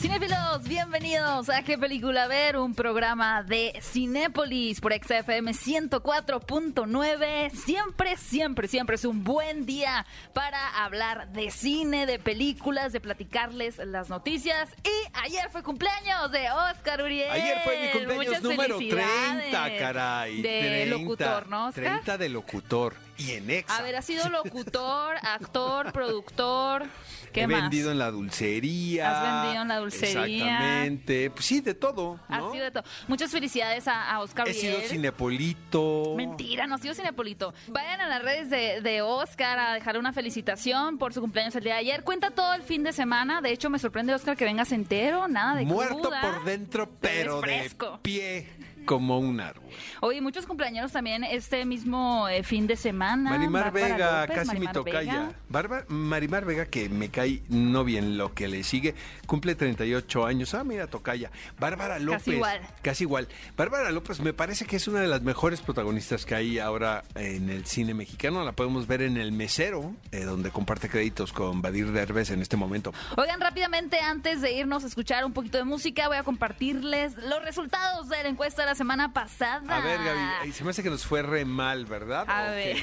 [0.00, 2.56] Cinéfilos, bienvenidos a ¿Qué película ver?
[2.56, 7.50] Un programa de Cinépolis por XFM 104.9.
[7.50, 13.76] Siempre, siempre, siempre es un buen día para hablar de cine, de películas, de platicarles
[13.76, 14.70] las noticias.
[14.84, 17.30] Y ayer fue cumpleaños de Oscar Uriel.
[17.30, 19.50] Ayer fue mi cumpleaños Muchas número felicidades.
[19.50, 20.40] 30, caray.
[20.40, 21.84] De 30, locutor, ¿no, Oscar?
[21.84, 22.94] 30 de locutor.
[23.18, 23.76] Y en Exa.
[23.76, 26.84] A ver, ha sido locutor, actor, productor.
[27.34, 27.60] ¿Qué He más?
[27.62, 29.10] vendido en la dulcería.
[29.10, 29.89] Has vendido en la dulcería.
[29.90, 31.30] Exactamente.
[31.30, 32.20] Pues sí, de todo.
[32.28, 32.52] Ha ¿no?
[32.52, 32.84] sido de todo.
[33.08, 34.76] Muchas felicidades a, a Oscar He Uriel.
[34.76, 36.14] sido cinepolito.
[36.16, 37.54] Mentira, no ha sido Cinepolito.
[37.68, 41.64] Vayan a las redes de, de Oscar a dejar una felicitación por su cumpleaños el
[41.64, 42.04] día de ayer.
[42.04, 43.40] Cuenta todo el fin de semana.
[43.40, 46.20] De hecho, me sorprende, Oscar, que vengas entero, nada de Muerto cruda.
[46.20, 47.70] por dentro, pero de
[48.02, 48.46] pie
[48.84, 49.70] como un árbol.
[50.00, 53.30] Oye, muchos cumpleaños también este mismo eh, fin de semana.
[53.30, 55.12] Marimar Bárbara Vega, López, casi mi Marimar tocaya.
[55.12, 55.32] Vega.
[55.48, 58.94] Bárbara- Marimar Vega, que me cae no bien lo que le sigue,
[59.26, 60.54] cumple 38 años.
[60.54, 61.30] Ah, mira, tocaya.
[61.58, 62.28] Bárbara López.
[62.28, 62.60] igual.
[62.82, 63.28] Casi igual.
[63.56, 67.48] Bárbara López me parece que es una de las mejores protagonistas que hay ahora en
[67.50, 68.44] el cine mexicano.
[68.44, 72.56] La podemos ver en El Mesero, eh, donde comparte créditos con Badir Derbez en este
[72.56, 72.92] momento.
[73.16, 77.42] Oigan, rápidamente, antes de irnos a escuchar un poquito de música, voy a compartirles los
[77.44, 79.76] resultados de la encuesta de la semana pasada.
[79.76, 82.24] A ver, Gaby, ahí se me hace que nos fue re mal, ¿verdad?
[82.26, 82.78] A ¿O ver.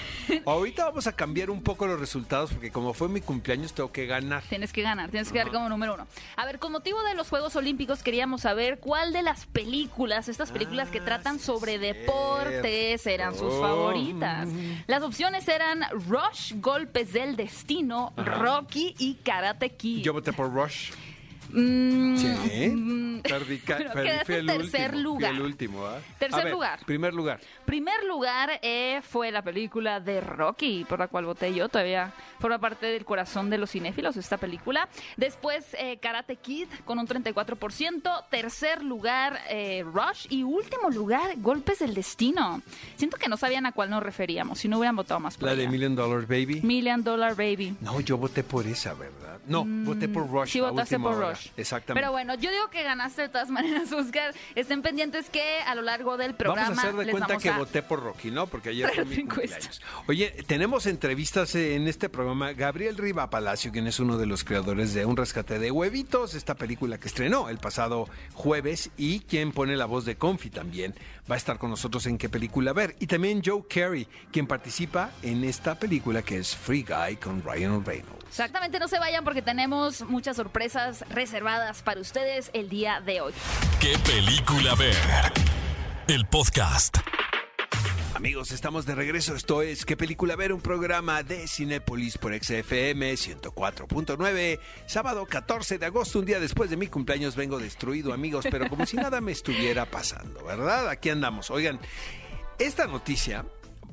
[0.45, 4.05] Ahorita vamos a cambiar un poco los resultados porque como fue mi cumpleaños tengo que
[4.05, 4.43] ganar.
[4.47, 6.05] Tienes que ganar, tienes que dar como número uno.
[6.35, 10.51] A ver, con motivo de los Juegos Olímpicos queríamos saber cuál de las películas, estas
[10.51, 13.61] películas que Ah, tratan sobre deportes, eran sus cierto.
[13.61, 14.47] favoritas.
[14.85, 20.03] Las opciones eran Rush, Golpes del Destino, Rocky y Karate Kid.
[20.03, 20.91] Yo voté por Rush.
[21.51, 22.69] Mm, Sí.
[22.69, 25.33] mm, Perdí, pero el tercer último, lugar.
[25.33, 25.99] El último, ¿ah?
[26.19, 26.79] Tercer ver, lugar.
[26.85, 27.39] Primer lugar.
[27.65, 31.67] Primer lugar eh, fue la película de Rocky, por la cual voté yo.
[31.67, 34.87] Todavía forma parte del corazón de los cinéfilos esta película.
[35.17, 38.23] Después eh, Karate Kid con un 34%.
[38.29, 40.27] Tercer lugar eh, Rush.
[40.29, 42.61] Y último lugar Golpes del Destino.
[42.95, 44.59] Siento que no sabían a cuál nos referíamos.
[44.59, 45.67] Si no hubieran votado más por La de.
[45.67, 46.61] Million Dollar Baby.
[46.63, 47.75] Million Dollar Baby.
[47.81, 49.39] No, yo voté por esa, ¿verdad?
[49.47, 50.49] No, voté por Rush.
[50.49, 51.36] Mm, Sí, votaste por hora.
[51.55, 52.01] Exactamente.
[52.01, 54.33] Pero bueno, yo digo que ganaste de todas maneras, Oscar.
[54.55, 57.49] Estén pendientes que a lo largo del programa Vamos a hacer de les cuenta que
[57.49, 57.57] a...
[57.57, 58.47] voté por Rocky, ¿no?
[58.47, 59.81] Porque ayer fue mi cumpleaños.
[60.07, 62.53] Oye, tenemos entrevistas en este programa.
[62.53, 66.55] Gabriel Riva Palacio, quien es uno de los creadores de Un Rescate de Huevitos, esta
[66.55, 70.95] película que estrenó el pasado jueves y quien pone la voz de Confi también,
[71.29, 72.95] va a estar con nosotros en qué película ver.
[72.99, 77.83] Y también Joe Carey, quien participa en esta película que es Free Guy con Ryan
[77.83, 78.25] Reynolds.
[78.27, 83.33] Exactamente, no se vayan porque tenemos muchas sorpresas reservadas para ustedes el día de hoy.
[83.81, 84.95] ¿Qué película ver?
[86.07, 86.99] El podcast.
[88.15, 89.35] Amigos, estamos de regreso.
[89.35, 90.53] Esto es ¿Qué película ver?
[90.53, 94.59] Un programa de Cinépolis por XFM 104.9.
[94.85, 98.85] Sábado 14 de agosto, un día después de mi cumpleaños, vengo destruido, amigos, pero como
[98.85, 100.87] si nada me estuviera pasando, ¿verdad?
[100.87, 101.51] Aquí andamos.
[101.51, 101.77] Oigan,
[102.57, 103.43] esta noticia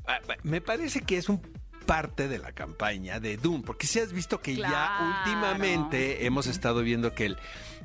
[0.07, 1.41] ah, me parece que es un
[1.85, 4.73] parte de la campaña de Doom, porque si has visto que Claro.
[4.73, 7.37] ya últimamente hemos estado viendo que el,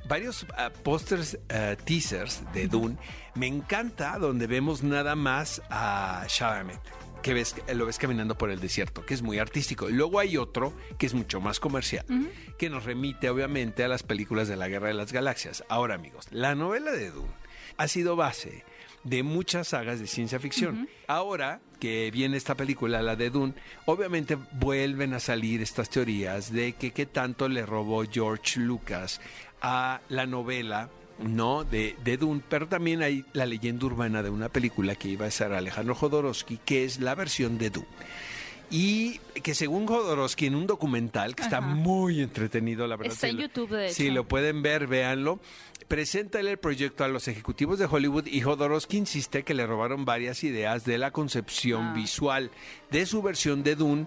[0.09, 2.97] varios ah, pósters, ah, teasers de Dune,
[3.34, 6.81] me encanta donde vemos nada más a Chalamet
[7.22, 9.91] que ves, lo ves caminando por el desierto, que es muy artístico.
[9.91, 12.06] Y luego hay otro que es mucho más comercial,
[12.56, 15.62] que nos remite obviamente a las películas de la Guerra de las Galaxias.
[15.69, 17.28] Ahora, amigos, la novela de Dune
[17.77, 18.65] ha sido base
[19.05, 20.88] de muchas sagas de ciencia ficción.
[21.06, 23.55] Ahora que viene esta película, la de Dune,
[23.87, 29.21] obviamente vuelven a salir estas teorías de que qué tanto le robó George Lucas
[29.62, 34.49] a la novela no de, de Dune, pero también hay la leyenda urbana de una
[34.49, 37.87] película que iba a ser Alejandro Jodorowsky, que es la versión de Dune.
[38.70, 43.14] Y que según Jodorowsky en un documental que está muy entretenido, la verdad.
[43.14, 44.14] Está si en lo- YouTube, de Si hecho.
[44.14, 45.41] lo pueden ver, véanlo.
[45.88, 50.44] Presenta el proyecto a los ejecutivos de Hollywood y Jodorowsky insiste que le robaron varias
[50.44, 51.92] ideas de la concepción Ah.
[51.94, 52.50] visual
[52.92, 54.06] de su versión de Dune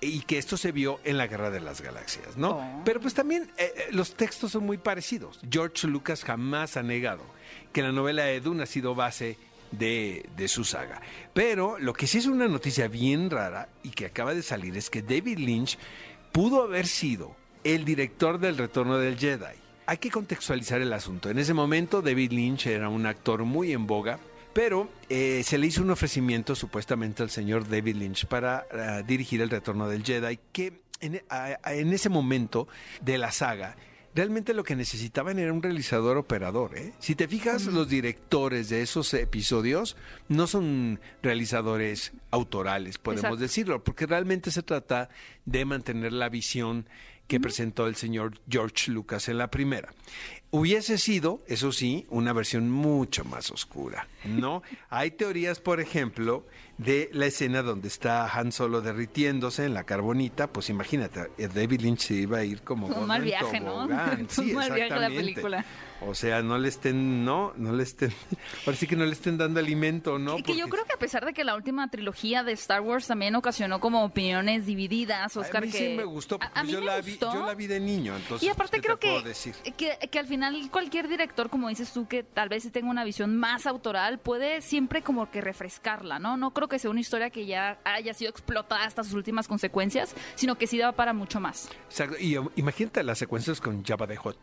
[0.00, 2.56] y que esto se vio en la Guerra de las Galaxias, ¿no?
[2.56, 2.82] Oh.
[2.84, 5.38] Pero pues también eh, eh, los textos son muy parecidos.
[5.48, 7.22] George Lucas jamás ha negado
[7.72, 9.36] que la novela de Dune ha sido base
[9.70, 11.00] de, de su saga.
[11.34, 14.90] Pero lo que sí es una noticia bien rara y que acaba de salir es
[14.90, 15.78] que David Lynch
[16.32, 17.34] pudo haber sido
[17.64, 19.56] el director del Retorno del Jedi.
[19.86, 21.30] Hay que contextualizar el asunto.
[21.30, 24.18] En ese momento David Lynch era un actor muy en boga,
[24.52, 29.40] pero eh, se le hizo un ofrecimiento supuestamente al señor David Lynch para ah, dirigir
[29.40, 32.68] el Retorno del Jedi, que en, en ese momento
[33.00, 33.76] de la saga
[34.14, 36.76] realmente lo que necesitaban era un realizador operador.
[36.76, 36.92] ¿eh?
[36.98, 39.96] Si te fijas, los directores de esos episodios
[40.28, 43.42] no son realizadores autorales, podemos Exacto.
[43.42, 45.08] decirlo, porque realmente se trata
[45.44, 46.86] de mantener la visión
[47.30, 49.94] que presentó el señor George Lucas en la primera.
[50.50, 54.64] Hubiese sido, eso sí, una versión mucho más oscura, ¿no?
[54.90, 56.44] Hay teorías, por ejemplo,
[56.76, 61.82] de la escena donde está Han Solo derritiéndose en la carbonita, pues imagínate, eh, David
[61.82, 63.86] Lynch se iba a ir como Un mal viaje, ¿no?
[64.28, 65.64] Sí, Un mal viaje la película.
[66.06, 68.10] O sea, no le estén, no, no le estén,
[68.74, 70.36] sí que no le estén dando alimento, ¿no?
[70.36, 73.06] Que- que yo creo que a pesar de que la última trilogía de Star Wars
[73.06, 75.78] también ocasionó como opiniones divididas, Oscar, a mí que...
[75.78, 77.34] sí me gustó, A- porque a mí yo, me la vi, gustó.
[77.34, 78.46] yo la vi de niño, entonces.
[78.46, 79.54] Y aparte ¿qué te creo que, puedo decir?
[79.76, 83.36] que, que al final cualquier director, como dices tú, que tal vez tenga una visión
[83.36, 86.36] más autoral, puede siempre como que refrescarla, ¿no?
[86.38, 90.14] No creo que sea una historia que ya haya sido explotada hasta sus últimas consecuencias,
[90.34, 91.68] sino que sí da para mucho más.
[91.90, 94.38] Exacto, Y um, imagínate las secuencias con Jabba de Hot.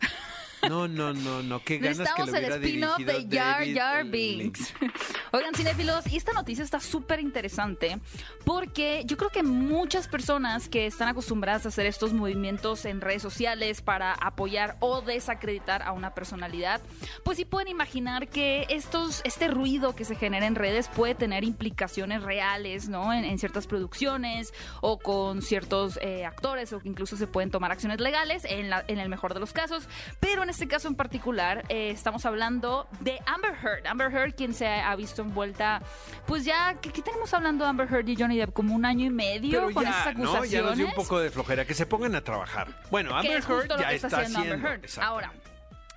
[0.68, 4.04] No, no, no, no, qué ganas que Necesitamos lo el spin-off de Jar Jar.
[4.04, 4.74] Binks.
[5.32, 7.98] Oigan, cinéfilos, y esta noticia está súper interesante
[8.44, 13.22] porque yo creo que muchas personas que están acostumbradas a hacer estos movimientos en redes
[13.22, 16.80] sociales para apoyar o desacreditar a una personalidad,
[17.24, 21.44] pues sí pueden imaginar que estos, este ruido que se genera en redes puede tener
[21.44, 23.12] implicaciones reales, ¿no?
[23.12, 27.72] En, en ciertas producciones o con ciertos eh, actores o que incluso se pueden tomar
[27.72, 29.88] acciones legales en, la- en el mejor de los casos.
[30.20, 33.86] Pero en este caso en particular eh, estamos hablando de Amber Heard.
[33.86, 35.82] Amber Heard, quien se ha visto envuelta,
[36.26, 38.54] pues ya, ¿qué, qué tenemos hablando de Amber Heard y Johnny Depp?
[38.54, 40.30] Como un año y medio Pero con ya, estas ¿no?
[40.30, 40.50] acusaciones.
[40.50, 42.68] Ya nos dio un poco de flojera, que se pongan a trabajar.
[42.90, 44.84] Bueno, Amber Heard ya está, haciendo Amber Heard.
[44.84, 45.00] exactamente.
[45.02, 45.32] Ahora,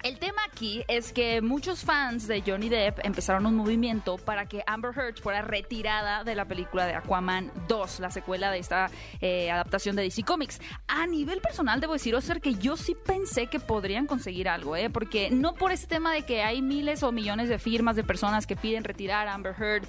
[0.03, 4.63] el tema aquí es que muchos fans de Johnny Depp empezaron un movimiento para que
[4.65, 9.51] Amber Heard fuera retirada de la película de Aquaman 2, la secuela de esta eh,
[9.51, 10.61] adaptación de DC Comics.
[10.87, 14.89] A nivel personal, debo decir, Oscar, que yo sí pensé que podrían conseguir algo, ¿eh?
[14.89, 18.47] porque no por ese tema de que hay miles o millones de firmas de personas
[18.47, 19.83] que piden retirar a Amber Heard,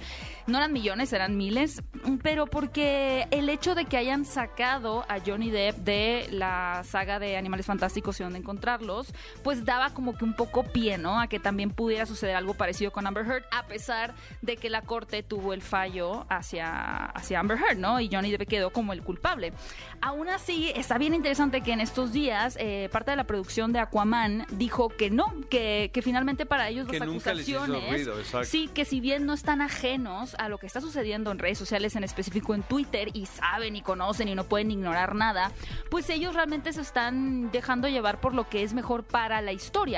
[0.47, 1.81] no eran millones, eran miles,
[2.21, 7.37] pero porque el hecho de que hayan sacado a Johnny Depp de la saga de
[7.37, 9.13] Animales Fantásticos y dónde encontrarlos,
[9.43, 11.19] pues daba que un poco pie, ¿no?
[11.19, 14.81] A que también pudiera suceder algo parecido con Amber Heard, a pesar de que la
[14.81, 17.99] corte tuvo el fallo hacia, hacia Amber Heard, ¿no?
[17.99, 19.53] Y Johnny Depp quedó como el culpable.
[20.01, 23.79] Aún así, está bien interesante que en estos días eh, parte de la producción de
[23.79, 28.85] Aquaman dijo que no, que, que finalmente para ellos Que las acusaciones, ruido, sí, que
[28.85, 32.55] si bien no están ajenos a lo que está sucediendo en redes sociales, en específico
[32.55, 35.51] en Twitter, y saben y conocen y no pueden ignorar nada,
[35.89, 39.90] pues ellos realmente se están dejando llevar por lo que es mejor para la historia.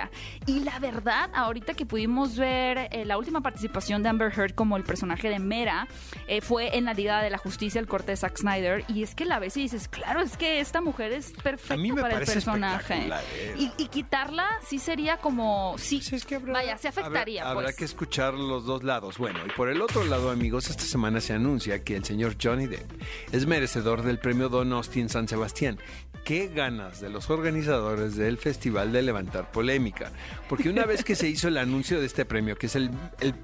[0.45, 4.78] Y la verdad, ahorita que pudimos ver eh, la última participación de Amber Heard como
[4.78, 5.88] el personaje de Mera,
[6.28, 9.16] eh, fue en la Liga de la Justicia, el corte de Zack Snyder, y es
[9.16, 12.01] que la ves y dices, claro, es que esta mujer es perfecta A mí me
[12.01, 13.10] para el personaje.
[13.36, 13.56] eh.
[13.57, 17.42] Y, y quitarla sí sería como, sí, Sí, es que habrá- vaya, se afectaría.
[17.42, 17.75] Habrá, habrá pues.
[17.78, 19.18] que escuchar los dos lados.
[19.18, 22.68] Bueno, y por el otro lado, amigos, esta semana se anuncia que el señor Johnny
[22.68, 22.89] Depp
[23.31, 25.80] es merecedor del premio Don Austin San Sebastián.
[26.24, 30.10] Qué ganas de los organizadores del festival de levantar polémica.
[30.48, 32.92] Porque una vez que se hizo el anuncio de este premio, que es el,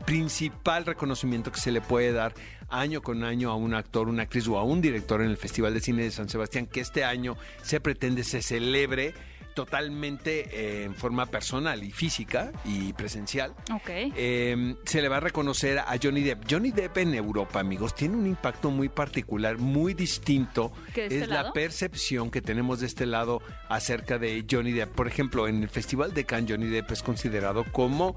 [0.06, 2.34] principal reconocimiento que se le puede dar
[2.70, 5.74] año con año a un actor, una actriz o a un director en el Festival
[5.74, 9.14] de Cine de San Sebastián, que este año se pretende se celebre
[9.56, 13.54] totalmente eh, en forma personal y física y presencial.
[13.74, 13.90] Ok.
[13.90, 16.46] Eh, se le va a reconocer a Johnny Depp.
[16.50, 20.72] Johnny Depp en Europa, amigos, tiene un impacto muy particular, muy distinto.
[20.94, 24.94] ¿Que este es la percepción que tenemos de este lado acerca de Johnny Depp.
[24.96, 28.16] Por ejemplo, en el Festival de Cannes, Johnny Depp es considerado como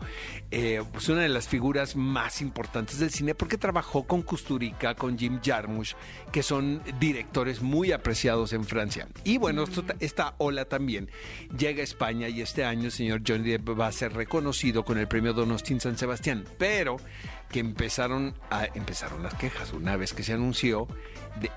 [0.51, 5.19] eh, pues una de las figuras más importantes del cine porque trabajó con Kusturica, con
[5.19, 5.95] Jim Jarmusch,
[6.31, 9.09] que son directores muy apreciados en Francia.
[9.25, 11.11] Y bueno, ta- esta ola también
[11.57, 14.99] llega a España y este año el señor Johnny Depp va a ser reconocido con
[14.99, 16.97] el premio Don Austin San Sebastián, pero
[17.51, 20.89] que empezaron a empezaron las quejas una vez que se anunció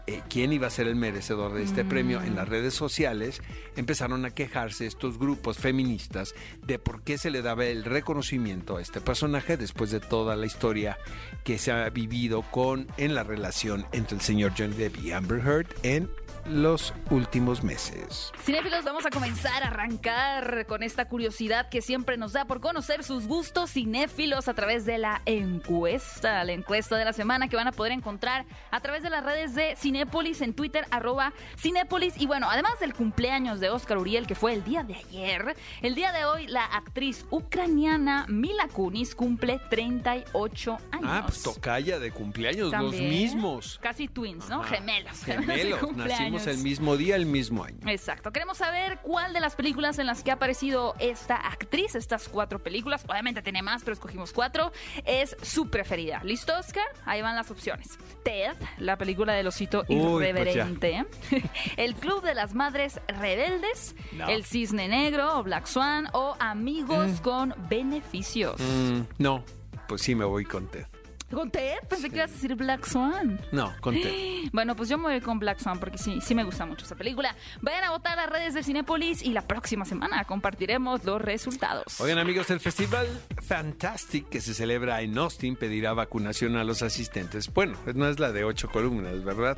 [0.08, 3.42] eh, quién iba a ser el merecedor de este premio en las redes sociales,
[3.76, 6.34] empezaron a quejarse estos grupos feministas
[6.66, 10.46] de por qué se le daba el reconocimiento a este personaje después de toda la
[10.46, 10.98] historia
[11.44, 15.40] que se ha vivido con en la relación entre el señor Johnny Depp y Amber
[15.40, 16.10] Heard en
[16.46, 18.32] los últimos meses.
[18.44, 23.04] Cinéfilos, vamos a comenzar a arrancar con esta curiosidad que siempre nos da por conocer
[23.04, 26.44] sus gustos cinéfilos a través de la encuesta.
[26.44, 29.56] la encuesta de la semana que van a poder encontrar a través de las redes
[29.56, 32.14] de Cinépolis en Twitter, arroba Cinépolis.
[32.18, 35.96] Y bueno, además del cumpleaños de Oscar Uriel, que fue el día de ayer, el
[35.96, 41.10] día de hoy la actriz ucraniana Mila Kunis cumple 38 años.
[41.10, 43.80] Ah, pues tocaya de cumpleaños, los mismos.
[43.82, 44.62] Casi twins, ¿no?
[44.62, 44.76] Ajá.
[44.76, 45.24] Gemelos.
[45.26, 46.35] Gemelos, de cumpleaños.
[46.36, 47.80] Nacimos el mismo día, el mismo año.
[47.88, 48.32] Exacto.
[48.32, 52.62] Queremos saber cuál de las películas en las que ha aparecido esta actriz, estas cuatro
[52.62, 54.72] películas, obviamente tiene más, pero escogimos cuatro,
[55.06, 56.22] es su preferida.
[56.24, 56.86] ¿Listo, Oscar?
[57.06, 57.98] Ahí van las opciones.
[58.24, 61.06] Ted, la película del osito Uy, pues irreverente.
[61.78, 63.96] El Club de las Madres Rebeldes.
[64.14, 64.28] No.
[64.28, 66.08] El Cisne Negro o Black Swan.
[66.14, 68.60] O Amigos con Beneficios.
[68.60, 69.44] Mm, no,
[69.88, 70.86] pues sí me voy con Ted.
[71.32, 71.78] ¿Con Ted?
[71.90, 73.40] Pensé que ibas a decir Black Swan.
[73.52, 74.34] No, con Ted.
[74.54, 76.96] Bueno, pues yo me voy con Black Swan porque sí, sí me gusta mucho esa
[76.96, 77.36] película.
[77.62, 82.00] Vayan a votar a las redes de Cinépolis y la próxima semana compartiremos los resultados.
[82.00, 83.08] Oigan amigos, el festival
[83.42, 87.52] Fantastic que se celebra en Austin pedirá vacunación a los asistentes.
[87.54, 89.58] Bueno, no es la de ocho columnas, ¿verdad?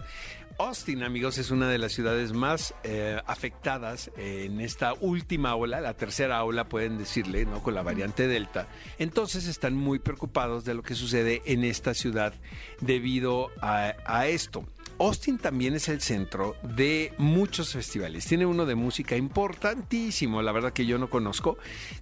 [0.60, 5.94] Austin, amigos, es una de las ciudades más eh, afectadas en esta última ola, la
[5.94, 7.62] tercera ola, pueden decirle, ¿no?
[7.62, 8.68] Con la variante Delta.
[8.98, 12.34] Entonces están muy preocupados de lo que sucede en esta ciudad
[12.82, 14.66] debido a, a esto.
[15.00, 18.26] Austin también es el centro de muchos festivales.
[18.26, 21.58] Tiene uno de música importantísimo, la verdad que yo no conozco.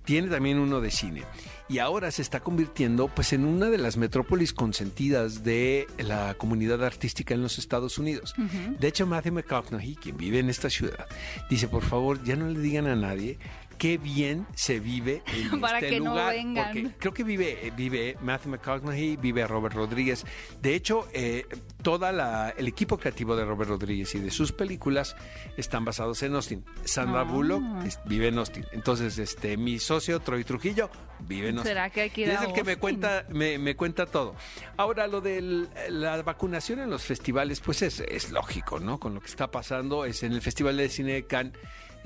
[0.05, 1.23] Tiene también uno de cine.
[1.67, 6.83] Y ahora se está convirtiendo pues en una de las metrópolis consentidas de la comunidad
[6.83, 8.33] artística en los Estados Unidos.
[8.79, 11.07] De hecho, Matthew McConaughey, quien vive en esta ciudad,
[11.49, 13.39] dice, por favor, ya no le digan a nadie
[13.77, 16.33] qué bien se vive en Para este que no lugar.
[16.33, 16.73] vengan.
[16.73, 20.25] Porque creo que vive, vive Matthew McConaughey, vive Robert Rodríguez.
[20.61, 21.45] De hecho, eh,
[21.81, 25.15] toda la, el equipo creativo de Robert Rodríguez y de sus películas
[25.57, 26.63] están basados en Austin.
[26.83, 27.23] Sandra Ah.
[27.23, 28.65] Bullock es- vive en Austin.
[28.71, 30.89] Entonces, este, mi socio Troy Trujillo
[31.19, 31.69] vive en Austin.
[31.73, 34.05] ¿Será que hay que ir Y es a el que me cuenta, me, me cuenta
[34.05, 34.35] todo.
[34.77, 38.99] Ahora, lo de la vacunación en los festivales, pues es, es lógico, ¿no?
[38.99, 41.53] Con lo que está pasando, es en el Festival de Cine de Cannes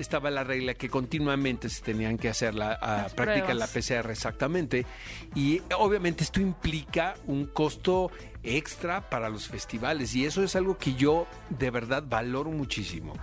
[0.02, 3.66] estaba la regla que continuamente se tenían que hacer la a, Las practicar la.
[3.66, 4.86] PCR exactamente
[5.34, 8.10] y obviamente esto implica un costo
[8.42, 13.14] extra para los festivales y eso es algo que yo de verdad valoro muchísimo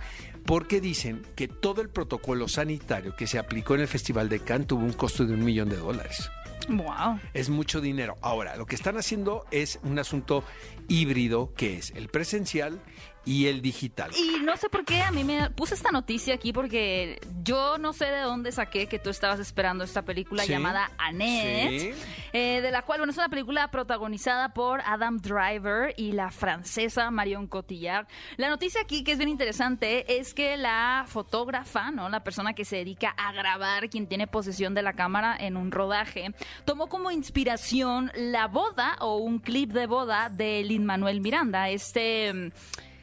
[0.46, 4.68] porque dicen que todo el protocolo sanitario que se aplicó en el Festival de Cannes
[4.68, 6.30] tuvo un costo de un millón de dólares.
[6.68, 7.18] Wow.
[7.34, 8.16] Es mucho dinero.
[8.20, 10.44] Ahora, lo que están haciendo es un asunto
[10.88, 12.80] híbrido que es el presencial
[13.28, 14.10] y el digital.
[14.16, 17.92] Y no sé por qué a mí me puse esta noticia aquí porque yo no
[17.92, 20.50] sé de dónde saqué que tú estabas esperando esta película Sí.
[20.52, 21.90] llamada Annette, Sí.
[22.32, 27.10] eh, de la cual, bueno, es una película protagonizada por Adam Driver y la francesa
[27.10, 28.06] Marion Cotillard.
[28.38, 32.08] La noticia aquí que es bien interesante es que la fotógrafa, ¿no?
[32.08, 35.70] La persona que se dedica a grabar, quien tiene posesión de la cámara en un
[35.70, 36.32] rodaje,
[36.64, 42.52] tomó como inspiración la boda o un clip de boda de Lin Manuel Miranda, este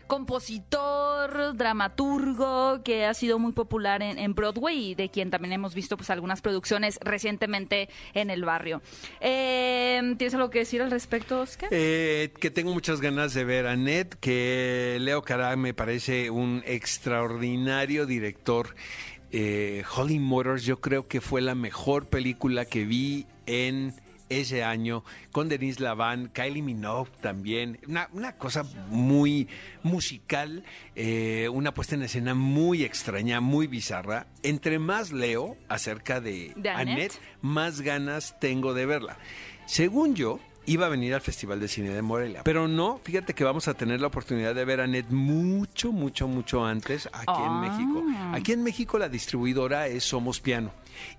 [0.08, 5.98] compositor, dramaturgo que ha sido muy popular en, Broadway y de quien también hemos visto
[5.98, 8.82] pues algunas producciones recientemente en el barrio.
[9.22, 11.70] Eh, ¿Tienes algo que decir al respecto, Oscar?
[11.72, 16.64] Eh, que tengo muchas ganas de ver a Ned, que Leo Cará me parece un
[16.66, 18.76] extraordinario director.
[19.32, 23.94] Eh, Holly Motors yo creo que fue la mejor película que vi en
[24.30, 29.48] ese año, con Denise Lavan, Kylie Minogue también, una, una cosa muy
[29.84, 30.64] musical,
[30.96, 34.28] eh, una puesta en escena muy extraña, muy bizarra.
[34.44, 36.90] Entre más leo acerca de, ¿De Annette?
[36.90, 39.18] Annette, más ganas tengo de verla.
[39.66, 42.42] Según yo, iba a venir al Festival de Cine de Morelia.
[42.44, 46.28] Pero no, fíjate que vamos a tener la oportunidad de ver a Annette mucho, mucho,
[46.28, 47.46] mucho antes aquí Ah.
[47.48, 48.04] en México.
[48.34, 50.72] Aquí en México la distribuidora es Somos Piano.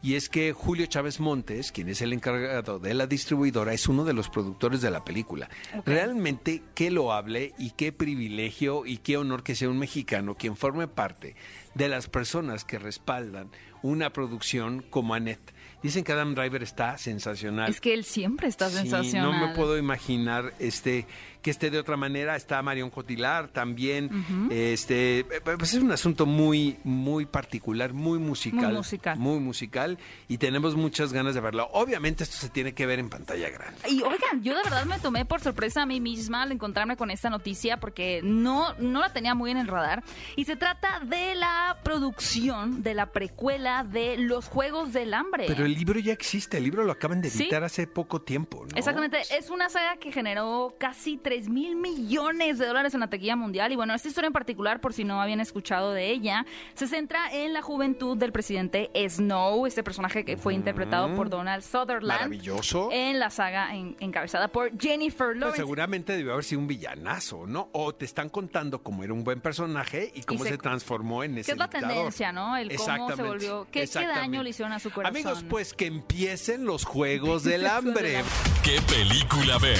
[0.02, 4.04] Y es que Julio Chávez Montes, quien es el encargado de la distribuidora, es uno
[4.04, 5.50] de los productores de la película.
[5.84, 10.88] Realmente qué loable y qué privilegio y qué honor que sea un mexicano quien forme
[10.88, 11.36] parte
[11.74, 13.50] de las personas que respaldan
[13.82, 15.54] una producción como Annette.
[15.82, 17.70] Dicen que Adam Driver está sensacional.
[17.70, 19.30] Es que él siempre está Sí, sensacional.
[19.40, 21.06] no me puedo imaginar este
[21.46, 22.34] que esté de otra manera.
[22.34, 24.10] Está Marion Cotilar también.
[24.50, 29.16] Este, pues es un asunto muy, muy particular, muy musical, Muy musical.
[29.16, 31.68] muy musical, y tenemos muchas ganas de verlo.
[31.72, 33.78] Obviamente esto se tiene que ver en pantalla grande.
[33.88, 37.12] Y oigan, yo de verdad me tomé por sorpresa a mí misma al encontrarme con
[37.12, 40.02] esta noticia porque no, no la tenía muy en el radar.
[40.34, 45.44] Y se trata de la producción de la precuela de Los Juegos del Hambre.
[45.46, 47.44] Pero el libro ya existe, el libro lo acaban de Sí.
[47.44, 48.64] editar hace poco tiempo.
[48.68, 48.76] ¿no?
[48.76, 53.36] Exactamente, es una saga que generó casi 3 mil millones de dólares en la taquilla
[53.36, 53.70] mundial.
[53.70, 57.30] Y bueno, esta historia en particular, por si no habían escuchado de ella, se centra
[57.30, 62.06] en la juventud del presidente Snow, este personaje que fue interpretado por Donald Sutherland.
[62.20, 62.88] Maravilloso.
[62.90, 65.56] En la saga en- encabezada por Jennifer Pues Lawrence.
[65.58, 67.68] seguramente debió haber sido un villanazo, ¿no?
[67.72, 71.36] O te están contando cómo era un buen personaje y cómo se- se, transformó en
[71.36, 71.88] ese ¿Qué es la dictador.
[71.96, 72.56] tendencia, no?
[72.56, 73.66] El cómo se volvió.
[73.70, 75.14] ¿Qué, qué daño le hicieron a su corazón?
[75.14, 78.22] Amigos, pues que empiecen los Juegos del Hambre.
[78.62, 79.76] ¿Qué película ver?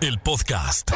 [0.00, 0.92] El podcast.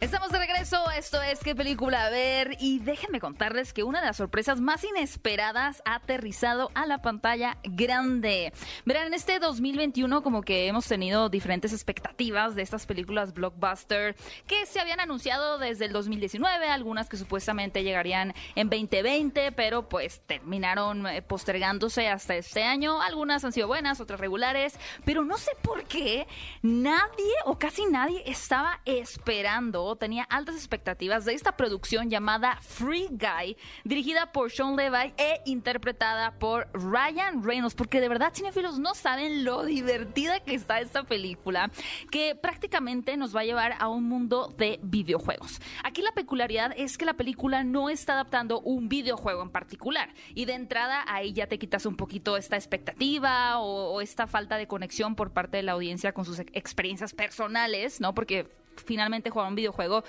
[0.00, 4.16] Estamos de regreso, esto es qué película ver y déjenme contarles que una de las
[4.16, 8.54] sorpresas más inesperadas ha aterrizado a la pantalla grande.
[8.86, 14.16] Verán, en este 2021 como que hemos tenido diferentes expectativas de estas películas blockbuster
[14.46, 20.22] que se habían anunciado desde el 2019, algunas que supuestamente llegarían en 2020, pero pues
[20.26, 23.02] terminaron eh, postergándose hasta este año.
[23.02, 26.26] Algunas han sido buenas, otras regulares, pero no sé por qué
[26.62, 33.56] nadie o casi nadie estaba esperando, tenía altas expectativas de esta producción llamada Free Guy,
[33.84, 39.44] dirigida por Sean Levy e interpretada por Ryan Reynolds, porque de verdad cinefilos no saben
[39.44, 41.70] lo divertida que está esta película,
[42.10, 45.60] que prácticamente nos va a llevar a un mundo de videojuegos.
[45.84, 50.44] Aquí la peculiaridad es que la película no está adaptando un videojuego en particular, y
[50.44, 54.66] de entrada ahí ya te quitas un poquito esta expectativa o, o esta falta de
[54.66, 58.14] conexión por parte de la audiencia con sus ex- experiencias personales, ¿no?
[58.14, 60.04] Porque finalmente jugar un videojuego,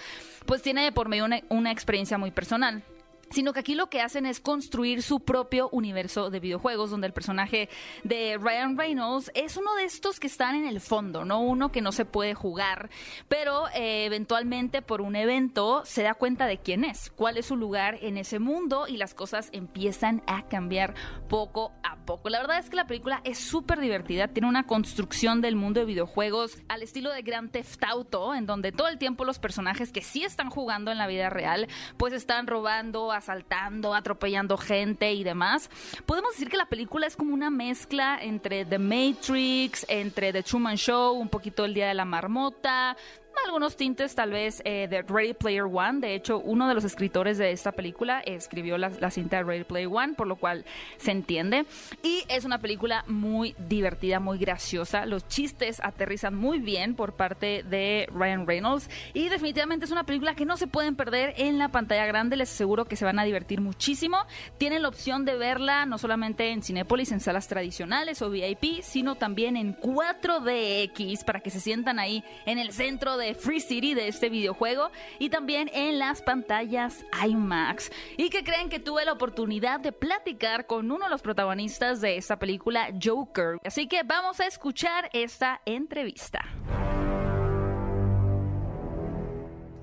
[0.46, 2.84] pues tiene de por medio una, una experiencia muy personal
[3.32, 7.14] sino que aquí lo que hacen es construir su propio universo de videojuegos, donde el
[7.14, 7.70] personaje
[8.04, 11.82] de Ryan Reynolds es uno de estos que están en el fondo, no uno que
[11.82, 12.90] no se puede jugar,
[13.28, 17.56] pero eh, eventualmente por un evento se da cuenta de quién es, cuál es su
[17.56, 20.94] lugar en ese mundo y las cosas empiezan a cambiar
[21.30, 22.30] poco a poco.
[22.30, 25.86] La verdad es que la película es súper divertida, tiene una construcción del mundo de
[25.86, 30.02] videojuegos al estilo de Grand Theft Auto, en donde todo el tiempo los personajes que
[30.02, 35.70] sí están jugando en la vida real, pues están robando, asaltando, atropellando gente y demás.
[36.06, 40.76] Podemos decir que la película es como una mezcla entre The Matrix, entre The Truman
[40.76, 42.98] Show, un poquito El Día de la Marmota,
[43.46, 46.00] algunos tintes tal vez eh, de Ready Player One.
[46.00, 49.64] De hecho, uno de los escritores de esta película escribió la, la cinta de Ready
[49.64, 50.66] Player One, por lo cual
[50.98, 51.66] se entiende.
[52.04, 55.06] Y es una película muy divertida, muy graciosa.
[55.06, 58.90] Los chistes aterrizan muy bien por parte de Ryan Reynolds.
[59.14, 62.38] Y definitivamente es una película que no se pueden perder en la pantalla grande.
[62.38, 64.18] Les aseguro que se van a divertir muchísimo.
[64.58, 69.16] Tienen la opción de verla no solamente en Cinépolis, en salas tradicionales o VIP, sino
[69.16, 74.08] también en 4DX para que se sientan ahí en el centro de Free City de
[74.08, 77.92] este videojuego y también en las pantallas IMAX.
[78.18, 82.18] Y que creen que tuve la oportunidad de platicar con uno de los protagonistas de
[82.18, 83.58] esta película, Joker.
[83.64, 86.46] Así que vamos a escuchar esta entrevista.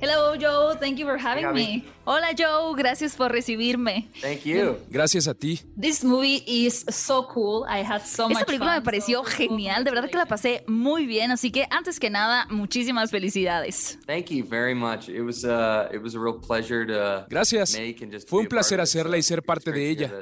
[0.00, 1.84] Hello Joe, thank you for having me.
[2.04, 4.08] Hola Joe, gracias por recibirme.
[4.22, 4.78] Thank you.
[4.88, 5.60] Gracias a ti.
[5.78, 7.66] This movie is so cool.
[7.68, 8.84] I had so much Esta película me fun.
[8.84, 13.10] pareció genial, de verdad que la pasé muy bien, así que antes que nada, muchísimas
[13.10, 13.98] felicidades.
[14.06, 15.08] Thank you very much.
[15.08, 17.76] It was uh, it was a real pleasure to Gracias.
[17.76, 18.94] make and just Fue be un a placer part of this.
[18.94, 20.12] hacerla y ser It's parte de ella.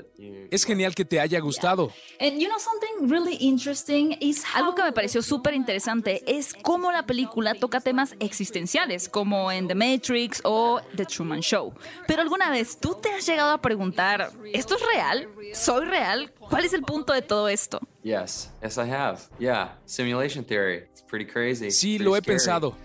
[0.50, 1.92] Es genial que te haya gustado.
[2.18, 6.54] And you know something really interesting is how Algo que me pareció súper interesante es
[6.62, 11.72] cómo la película toca temas existenciales, como en The Matrix o The Truman Show.
[12.07, 15.29] Pero alguna vez tú te has llegado a preguntar, ¿esto es real?
[15.52, 16.33] ¿Soy real?
[16.38, 17.81] ¿Cuál es el punto de todo esto?
[18.02, 19.18] Yes, yes, I have.
[19.38, 20.85] Yeah, simulation theory.
[20.90, 21.70] It's pretty crazy.
[21.70, 22.76] Sí, lo he pensado.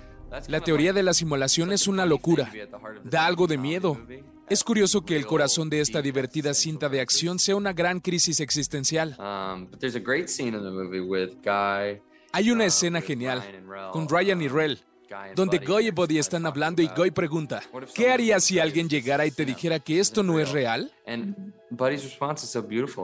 [0.48, 2.52] La teoría de la simulación es una locura.
[3.04, 3.98] Da algo de miedo.
[4.50, 8.40] Es curioso que el corazón de esta divertida cinta de acción sea una gran crisis
[8.40, 9.16] existencial.
[9.18, 12.02] Um, but there's a great scene in the movie with Guy.
[12.34, 13.42] Hay una uh, escena genial
[13.92, 14.80] con Ryan y um, Rel,
[15.36, 17.62] donde Guy y Buddy están hablando y Guy pregunta,
[17.94, 20.92] ¿qué harías si alguien llegara y te dijera que esto no es real?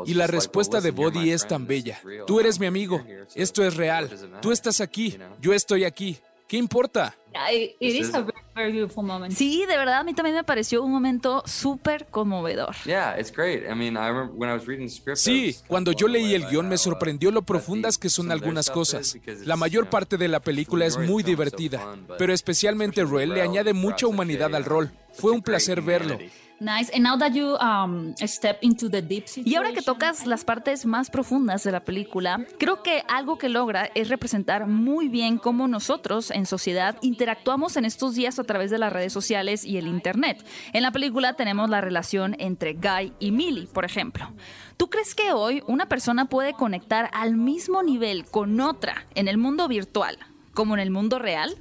[0.05, 2.01] Y la respuesta de Buddy es tan bella.
[2.25, 3.03] Tú eres mi amigo.
[3.35, 4.09] Esto es real.
[4.41, 5.17] Tú estás aquí.
[5.39, 6.17] Yo estoy aquí.
[6.47, 7.15] ¿Qué importa?
[7.51, 9.33] It This is is- a very, very beautiful moment.
[9.33, 12.75] Sí, de verdad, a mí también me pareció un momento súper conmovedor.
[12.85, 13.63] Yeah, it's great.
[13.69, 15.19] I mean, I remember when I was reading the script.
[15.19, 19.17] I Sí, cuando yo leí el guion me sorprendió lo profundas que son algunas cosas.
[19.45, 24.07] La mayor parte de la película es muy divertida, pero especialmente Rel le añade mucha
[24.07, 24.91] humanidad al rol.
[25.13, 26.17] Fue un placer verlo.
[26.59, 26.91] Nice.
[26.93, 29.51] And now that you um, step into the deep situation.
[29.51, 33.47] Y ahora que tocas las partes más profundas de la película, creo que algo que
[33.47, 38.71] logra es representar muy bien cómo nosotros en sociedad interactuamos en estos días a través
[38.71, 40.43] de las redes sociales y el Internet.
[40.73, 44.31] En la película tenemos la relación entre Guy y Millie, por ejemplo.
[44.77, 49.37] ¿Tú crees que hoy una persona puede conectar al mismo nivel con otra en el
[49.37, 50.17] mundo virtual?
[50.57, 51.55] Como en el mundo real?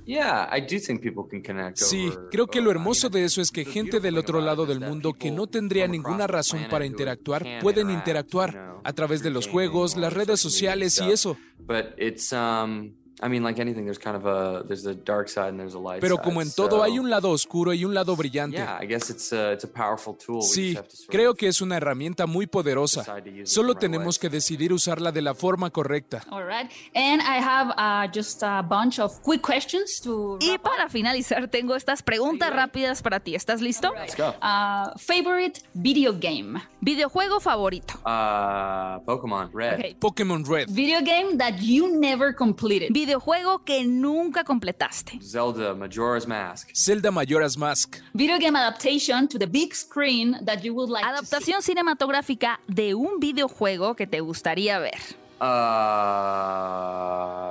[1.74, 5.12] Sí, creo que lo hermoso de eso es que gente del otro lado del mundo
[5.12, 9.98] que no tendría ninguna razón para interactuar pueden interact, interactuar a través de los juegos,
[9.98, 11.36] las redes sociales y eso.
[13.18, 15.58] But it's I mean like anything there's kind of a there's a dark side and
[15.58, 16.24] there's a light Pero side.
[16.24, 18.56] como en todo so- hay un lado oscuro y un lado brillante.
[18.58, 20.40] Yeah, I guess it's a, it's a powerful tool.
[20.40, 23.04] We Sí, just have to sort creo que es una herramienta muy poderosa.
[23.44, 26.22] Solo tenemos que decidir usarla de la forma correcta.
[26.30, 26.70] All right.
[26.94, 30.38] And I have uh, just a bunch of quick questions to.
[30.40, 33.34] Y para finalizar, tengo estas preguntas rápidas para ti.
[33.34, 33.92] ¿Estás listo?
[33.94, 34.34] Let's go.
[34.42, 36.60] Uh, favorite video game?
[36.80, 37.94] Videojuego favorito.
[38.04, 39.74] Uh, Pokemon Red.
[39.78, 39.94] Okay.
[39.98, 40.68] Pokémon Red.
[40.70, 42.92] Video game that you never completed.
[43.06, 45.20] Videojuego que nunca completaste.
[45.22, 46.70] Zelda Majora's Mask.
[46.74, 48.00] Zelda Majora's Mask.
[48.12, 51.36] Video game adaptation to the big screen that you would like to see.
[51.36, 54.98] Adaptación cinematográfica de un videojuego que te gustaría ver.
[55.40, 55.46] Uh,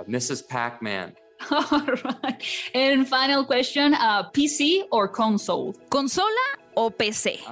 [0.10, 0.46] Mrs.
[0.46, 1.13] Pac-Man.
[1.50, 2.44] All right.
[2.74, 5.74] And final question: uh, PC or console?
[5.89, 7.39] ¿Consola o PC?
[7.48, 7.52] Uh,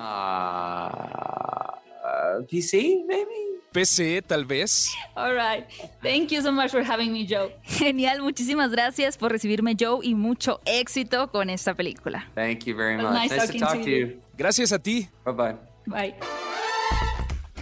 [2.03, 3.42] uh, PC maybe.
[3.73, 4.91] PC, tal vez.
[5.15, 5.65] All right.
[6.01, 7.51] Thank you so much for having me, Joe.
[7.63, 12.29] Genial, muchísimas gracias por recibirme Joe y mucho éxito con esta película.
[12.35, 13.11] Thank you very much.
[13.11, 13.97] nice nice to talk to to you.
[13.97, 14.21] you.
[14.37, 15.09] Gracias a ti.
[15.25, 15.55] Bye bye.
[15.85, 16.15] Bye.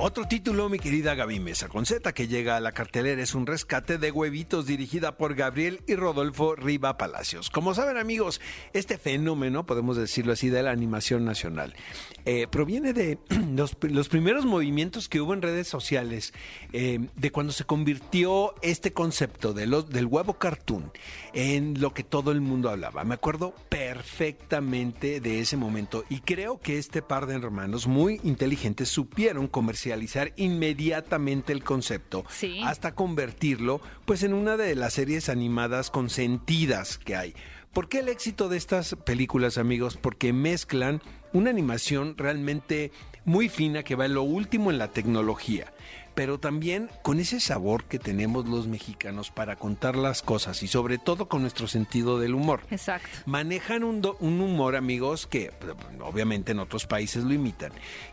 [0.04, 3.46] Otro título, mi querida Gaby Mesa con Z, que llega a la cartelera es un
[3.46, 7.52] rescate de huevitos dirigida por Gabriel y Rodolfo Riva Palacios.
[7.52, 8.42] Como saben amigos,
[8.74, 11.76] este fenómeno, podemos decirlo así, de la animación nacional,
[12.26, 13.20] eh, proviene de
[13.54, 16.34] los, primeros movimientos que hubo en redes sociales,
[16.74, 20.92] eh, de cuando se convirtió este concepto de los, del huevo cartoon
[21.34, 23.04] en lo que todo el mundo hablaba.
[23.04, 28.90] Me acuerdo perfectamente de ese momento y creo que este par de hermanos muy inteligentes
[28.90, 29.48] supieron
[29.92, 32.62] comercializar inmediatamente el concepto Sí.
[32.64, 37.34] hasta convertirlo pues en una de las series animadas consentidas que hay.
[37.74, 39.98] ¿Por qué el éxito de estas películas, amigos?
[39.98, 41.02] Porque mezclan
[41.34, 42.92] una animación realmente
[43.26, 45.74] muy fina que va en lo último en la tecnología,
[46.16, 50.98] pero también con ese sabor que tenemos los mexicanos para contar las cosas y sobre
[50.98, 52.62] todo con nuestro sentido del humor.
[52.70, 53.08] Exacto.
[53.26, 57.72] Manejan un, do- un humor, amigos, que pues, obviamente en otros países lo imitan,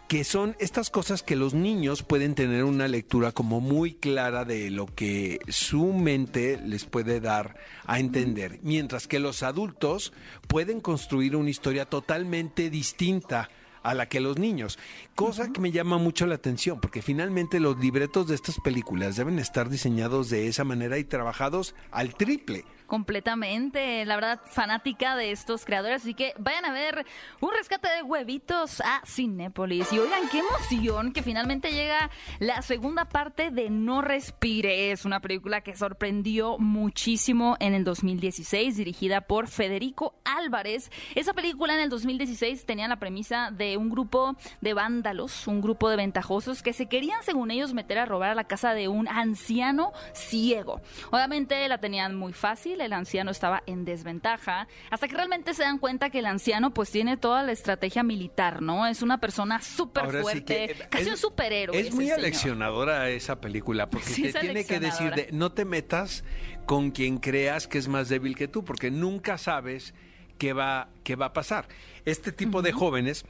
[0.09, 4.71] que son estas cosas que los niños pueden tener una lectura como muy clara de
[4.71, 7.57] lo que su mente les puede dar
[7.87, 10.13] a entender, mientras que los adultos
[10.47, 13.51] pueden construir una historia totalmente distinta
[13.83, 14.79] a la que los niños.
[15.15, 19.39] Cosa que me llama mucho la atención, porque finalmente los libretos de estas películas deben
[19.39, 22.65] estar diseñados de esa manera y trabajados al triple.
[22.89, 26.01] Completamente, la verdad, fanática de estos creadores.
[26.01, 27.05] Así que vayan a ver
[27.39, 29.93] un rescate de huevitos a Cinépolis.
[29.93, 35.61] Y oigan, qué emoción que finalmente llega la segunda parte de No Respires, una película
[35.61, 40.91] que sorprendió muchísimo en el 2016, dirigida por Federico Álvarez.
[41.15, 45.91] Esa película en el 2016 tenía la premisa de un grupo de vándalos, un grupo
[45.91, 49.09] de ventajosos que se querían, según ellos, meter a robar a la casa de un
[49.09, 50.81] anciano ciego.
[51.11, 55.79] Obviamente la tenían muy fácil, el anciano estaba en desventaja, hasta que realmente se dan
[55.79, 58.87] cuenta que el anciano pues tiene toda la estrategia militar, ¿no?
[58.87, 61.79] Es una persona súper sí fuerte, que, eh, casi es- un superhéroe.
[61.79, 62.19] Es muy señor.
[62.21, 66.25] aleccionadora esa película, porque Sí, te tiene que decir de no te metas
[66.67, 69.95] con quien creas que es más débil que tú, porque nunca sabes
[70.39, 71.67] qué va, qué va a pasar.
[72.05, 73.25] Este tipo de jóvenes,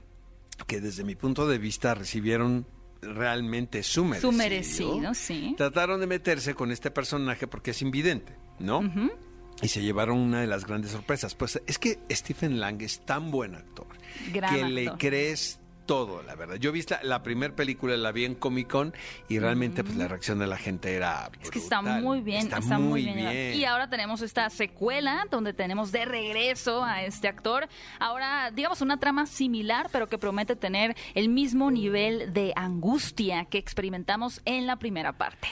[0.67, 2.67] que desde mi punto de vista recibieron
[3.01, 5.55] realmente su merecido, Su merecido, sí.
[5.57, 8.81] trataron de meterse con este personaje porque es invidente, ¿no?
[9.61, 11.35] Y se llevaron una de las grandes sorpresas.
[11.35, 13.87] Pues es que Stephen Lang es tan buen actor
[14.33, 16.57] Gran que le crees todo, la verdad.
[16.57, 18.95] Yo vi la, la primera película, la vi en Comic Con
[19.27, 22.59] y realmente pues la reacción de la gente era Es que está muy bien, está,
[22.59, 23.17] está, muy bien.
[23.17, 23.55] bien.
[23.55, 27.69] Y ahora tenemos esta secuela donde tenemos de regreso a este actor.
[28.01, 33.57] Ahora, digamos, una trama similar, pero que promete tener el mismo nivel de angustia que
[33.57, 35.49] experimentamos en la primera parte.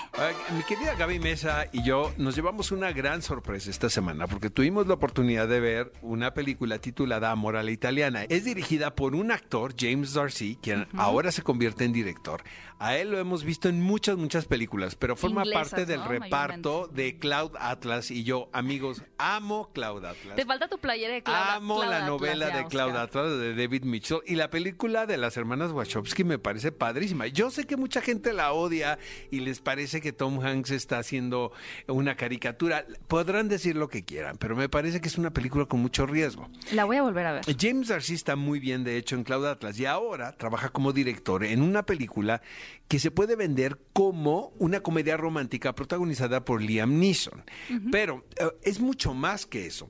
[0.54, 4.86] Mi querida Gaby Mesa y yo nos llevamos una gran sorpresa esta semana porque tuvimos
[4.86, 8.24] la oportunidad de ver una película titulada Amor a la Italiana.
[8.24, 12.42] Es dirigida por un actor, James Darcy, quien ahora se convierte en director.
[12.78, 16.08] A él lo hemos visto en muchas, muchas películas, pero forma Inglesas, parte del ¿no?
[16.08, 20.36] reparto de Cloud Atlas y yo, amigos, amo Cloud Atlas.
[20.36, 22.96] Te falta tu playera de Cloud Amo Cloud la Atlas novela de Cloud.
[22.96, 27.26] Atlas de David Mitchell y la película de las hermanas Wachowski me parece padrísima.
[27.28, 28.98] Yo sé que mucha gente la odia
[29.30, 31.52] y les parece que Tom Hanks está haciendo
[31.86, 32.84] una caricatura.
[33.08, 36.48] Podrán decir lo que quieran, pero me parece que es una película con mucho riesgo.
[36.72, 37.44] La voy a volver a ver.
[37.58, 40.92] James Darcy está muy bien, de hecho, en Cloud Atlas y ahora ahora trabaja como
[40.92, 42.40] director en una película
[42.88, 47.44] que se puede vender como una comedia romántica protagonizada por Liam Neeson.
[47.92, 49.88] Pero eh, es mucho más que eso.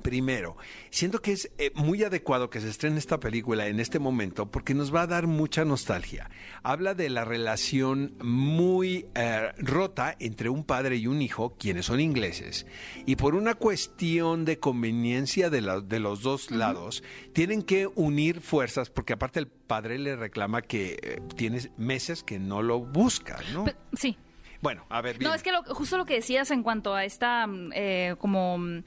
[0.00, 0.56] Primero,
[0.90, 4.74] siento que es eh, muy adecuado que se estrene esta película en este momento porque
[4.74, 6.28] nos va a dar mucha nostalgia.
[6.62, 12.00] Habla de la relación muy eh, rota entre un padre y un hijo, quienes son
[12.00, 12.66] ingleses,
[13.06, 18.40] y por una cuestión de conveniencia de, la- de los dos lados, tienen que unir
[18.40, 23.38] fuerzas porque aparte el padre le reclama que eh, tienes meses que no lo busca,
[23.52, 23.66] ¿no?
[23.92, 24.16] Sí.
[24.62, 25.28] Bueno, a ver, bien.
[25.28, 28.58] No, es que lo- justo lo que decías en cuanto a esta, mm, eh, como
[28.58, 28.82] mm,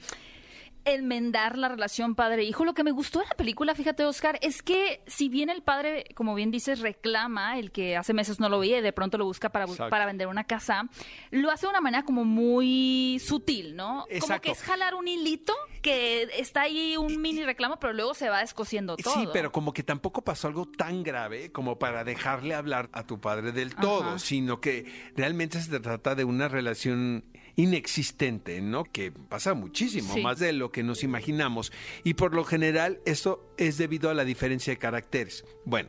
[0.86, 5.02] enmendar la relación padre-hijo, lo que me gustó de la película, fíjate, Oscar, es que
[5.06, 8.78] si bien el padre, como bien dices, reclama el que hace meses no lo veía
[8.78, 9.90] y de pronto lo busca para, Exacto.
[9.90, 10.88] para vender una casa,
[11.30, 14.06] lo hace de una manera como muy sutil, ¿no?
[14.20, 18.28] Como que es jalar un hilito que está ahí un mini reclamo, pero luego se
[18.28, 19.14] va descosiendo todo.
[19.14, 23.20] Sí, pero como que tampoco pasó algo tan grave como para dejarle hablar a tu
[23.20, 24.18] padre del todo, Ajá.
[24.18, 27.24] sino que realmente se trata de una relación
[27.56, 28.84] inexistente, ¿no?
[28.84, 30.20] Que pasa muchísimo, Sí.
[30.22, 31.72] más de lo que nos imaginamos.
[32.04, 35.44] Y por lo general esto es debido a la diferencia de caracteres.
[35.64, 35.88] Bueno,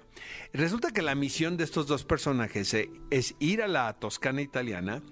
[0.53, 5.03] resulta que la misión de estos dos personajes eh, es ir a la Toscana italiana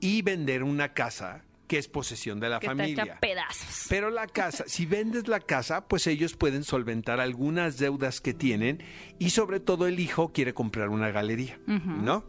[0.00, 3.18] y vender una casa que es posesión de la que familia.
[3.20, 3.86] pedazos.
[3.88, 8.84] Pero la casa, si vendes la casa, pues ellos pueden solventar algunas deudas que tienen
[9.18, 12.24] y sobre todo el hijo quiere comprar una galería, ¿no?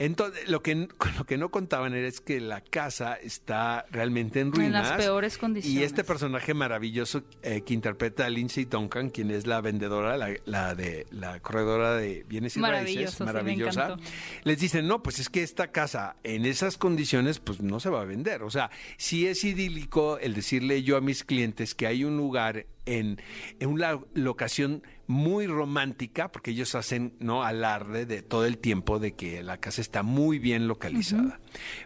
[0.00, 0.74] Entonces, lo que,
[1.18, 4.88] lo que no contaban era es que la casa está realmente en En ruinas.
[4.88, 5.78] las peores condiciones.
[5.78, 10.34] Y este personaje maravilloso eh, que interpreta a Lindsay Duncan, quien es la vendedora, la,
[10.46, 14.02] la de la corredora de bienes y raíces, sí, me maravillosa, encantó.
[14.44, 18.00] les dicen, no, pues es que esta casa en esas condiciones, pues no se va
[18.00, 18.42] a vender.
[18.42, 22.64] O sea, sí es idílico el decirle yo a mis clientes que hay un lugar
[22.98, 23.20] en,
[23.58, 29.16] en una locación muy romántica, porque ellos hacen no alarde de todo el tiempo de
[29.16, 31.40] que la casa está muy bien localizada.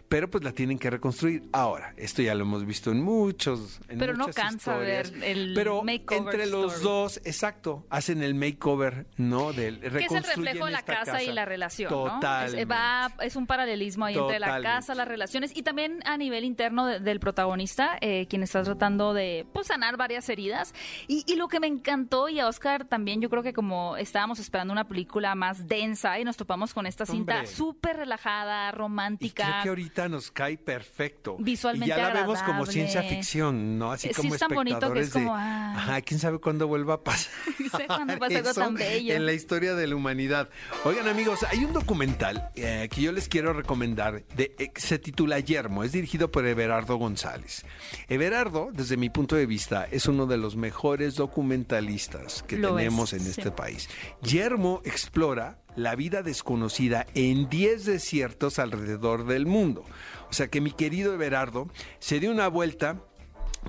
[0.07, 1.41] Pero pues la tienen que reconstruir.
[1.51, 3.79] Ahora, esto ya lo hemos visto en muchos.
[3.89, 5.11] En Pero no cansa historias.
[5.11, 9.53] ver el Pero makeover entre los dos, exacto, hacen el makeover, ¿no?
[9.53, 12.03] Del Que es el reflejo de la casa, y la relación, ¿no?
[12.15, 12.61] Totalmente.
[12.61, 16.43] Es, va- es un paralelismo ahí entre la casa, las relaciones y también a nivel
[16.43, 20.75] interno de- del protagonista, eh, quien está tratando de pues, sanar varias heridas.
[21.07, 24.39] Y, y lo que me encantó, y a Oscar también, yo creo que como estábamos
[24.39, 28.79] esperando una película más densa y nos topamos con esta cinta súper relajada, Y creo
[28.79, 29.59] romántica.
[29.63, 31.37] que ahorita nos cae perfecto.
[31.39, 33.91] Visualmente Y ya la vemos como ciencia ficción, ¿no?
[33.91, 35.73] Así sí como es tan bonito que es de, ah.
[35.75, 37.31] Ajá, quién sabe cuándo vuelva a pasar.
[37.87, 39.15] cuándo pasa algo tan bello.
[39.15, 40.49] En la historia de la humanidad.
[40.83, 44.23] Oigan, amigos, hay un documental eh, que yo les quiero recomendar.
[44.35, 45.83] De, eh, se titula Yermo.
[45.83, 47.65] Es dirigido por Everardo González.
[48.07, 50.74] Everardo, desde mi punto de vista, es uno de los mejores
[51.15, 53.39] documentalistas que Lo tenemos es, en sí.
[53.39, 53.89] este país.
[54.21, 59.83] Yermo explora la vida desconocida en 10 desiertos alrededor del mundo.
[60.29, 63.01] O sea que mi querido Everardo se dio una vuelta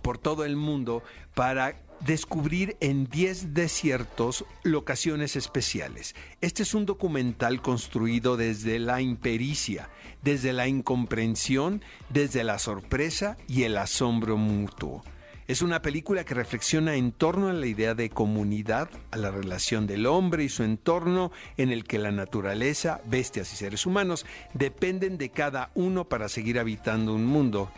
[0.03, 1.03] por todo el mundo
[1.35, 6.15] para descubrir en 10 desiertos locaciones especiales.
[6.41, 9.89] Este es un documental construido desde la impericia,
[10.23, 15.03] desde la incomprensión, desde la sorpresa y el asombro mutuo.
[15.49, 19.87] Es una película que reflexiona en torno a la idea de comunidad, a la relación
[19.87, 25.19] del hombre y su entorno, en el que la naturaleza, bestias y seres humanos dependen
[25.19, 27.71] de cada uno para seguir habitando un mundo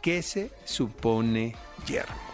[0.00, 1.54] que se supone
[1.86, 2.31] yermo.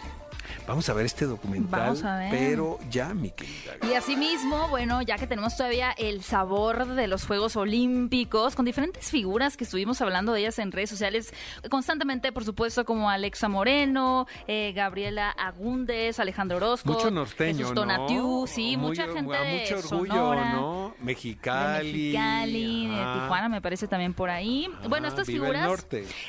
[0.69, 2.29] Vamos a ver este documental, Vamos a ver.
[2.29, 3.73] pero ya, mi querida.
[3.89, 9.09] Y asimismo, bueno, ya que tenemos todavía el sabor de los Juegos Olímpicos, con diferentes
[9.09, 11.33] figuras que estuvimos hablando de ellas en redes sociales
[11.71, 17.81] constantemente, por supuesto, como Alexa Moreno, eh, Gabriela Agúndez, Alejandro Orozco, Mucho norteño, Jesús ¿no?
[17.81, 20.93] Donatiu, sí, Muy- mucha gente a de Mucho orgullo, Sonora, ¿no?
[20.99, 21.93] de Mexicali.
[22.13, 22.95] Mexicali, de.
[22.95, 24.69] Tijuana, me parece también por ahí.
[24.87, 25.67] bueno, estas figuras...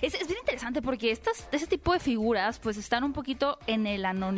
[0.00, 3.86] Es, es bien interesante porque estas, ese tipo de figuras pues están un poquito en
[3.86, 4.29] el anonimato,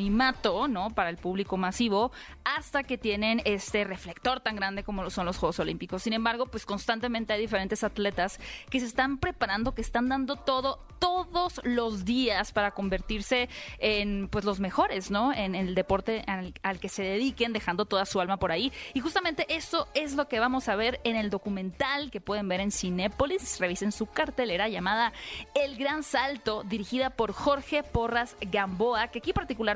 [0.69, 0.91] ¿no?
[0.91, 2.13] Para el público masivo,
[2.45, 6.03] hasta que tienen este reflector tan grande como lo son los Juegos Olímpicos.
[6.03, 10.81] Sin embargo, pues constantemente hay diferentes atletas que se están preparando, que están dando todo
[11.03, 15.33] todos los días para convertirse en pues los mejores, ¿no?
[15.33, 18.73] En, el deporte al, al que se dediquen, dejando toda su alma por ahí.
[18.95, 22.61] Y justamente eso es lo que vamos a ver en el documental que pueden ver
[22.61, 23.59] en Cinépolis.
[23.59, 25.13] Revisen su cartelera llamada
[25.57, 29.72] El Gran Salto, dirigida por Jorge Porras Gamboa, que aquí particularmente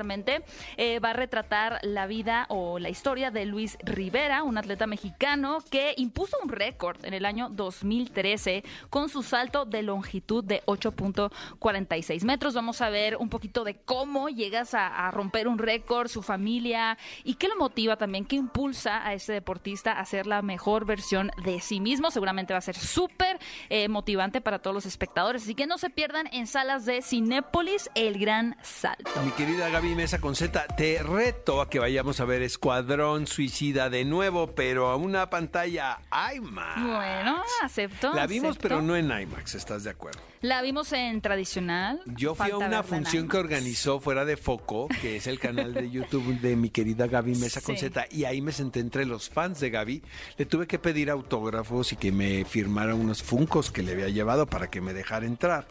[0.77, 5.59] eh, va a retratar la vida o la historia de Luis Rivera, un atleta mexicano
[5.69, 12.23] que impuso un récord en el año 2013 con su salto de longitud de 8.46
[12.23, 12.53] metros.
[12.53, 16.97] Vamos a ver un poquito de cómo llegas a, a romper un récord, su familia
[17.23, 21.31] y qué lo motiva también, qué impulsa a este deportista a ser la mejor versión
[21.43, 22.11] de sí mismo.
[22.11, 25.43] Seguramente va a ser súper eh, motivante para todos los espectadores.
[25.43, 29.09] Así que no se pierdan en salas de Cinépolis el gran salto.
[29.23, 33.89] Mi querida Gaby Mesa con Z, te reto a que vayamos a ver Escuadrón Suicida
[33.89, 35.99] de nuevo, pero a una pantalla
[36.35, 36.81] IMAX.
[36.83, 38.13] Bueno, acepto.
[38.13, 38.67] La vimos, acepto.
[38.67, 40.19] pero no en IMAX, ¿estás de acuerdo?
[40.41, 41.99] La vimos en tradicional.
[42.05, 45.89] Yo fui a una función que organizó fuera de Foco, que es el canal de
[45.89, 47.81] YouTube de mi querida Gaby Mesa con Sí.
[47.87, 50.03] Z, y ahí me senté entre los fans de Gaby.
[50.37, 54.45] Le tuve que pedir autógrafos y que me firmara unos funcos que le había llevado
[54.45, 55.67] para que me dejara entrar.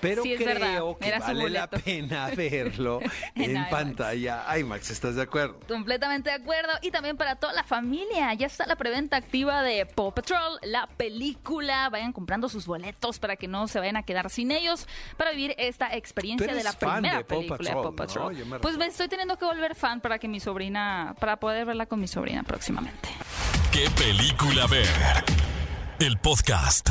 [0.00, 3.00] Pero Sí, creo verdad, que era vale la pena verlo
[3.34, 3.70] En en, IMAX.
[3.70, 5.58] pantalla IMAX, ¿estás de acuerdo?
[5.66, 6.72] Completamente de acuerdo.
[6.82, 8.32] Y también para toda la familia.
[8.34, 11.88] Ya está la preventa activa de Paw Patrol, la película.
[11.90, 15.54] Vayan comprando sus boletos para que no se vayan a quedar sin ellos para vivir
[15.58, 18.32] esta experiencia de la fan primera de Paw película de Paw Patrol.
[18.32, 18.38] ¿no?
[18.38, 21.66] Yo me Pues me estoy teniendo que volver fan para que mi sobrina, para poder
[21.66, 23.08] verla con mi sobrina próximamente.
[23.72, 24.86] ¿Qué película ver?
[26.00, 26.90] El podcast.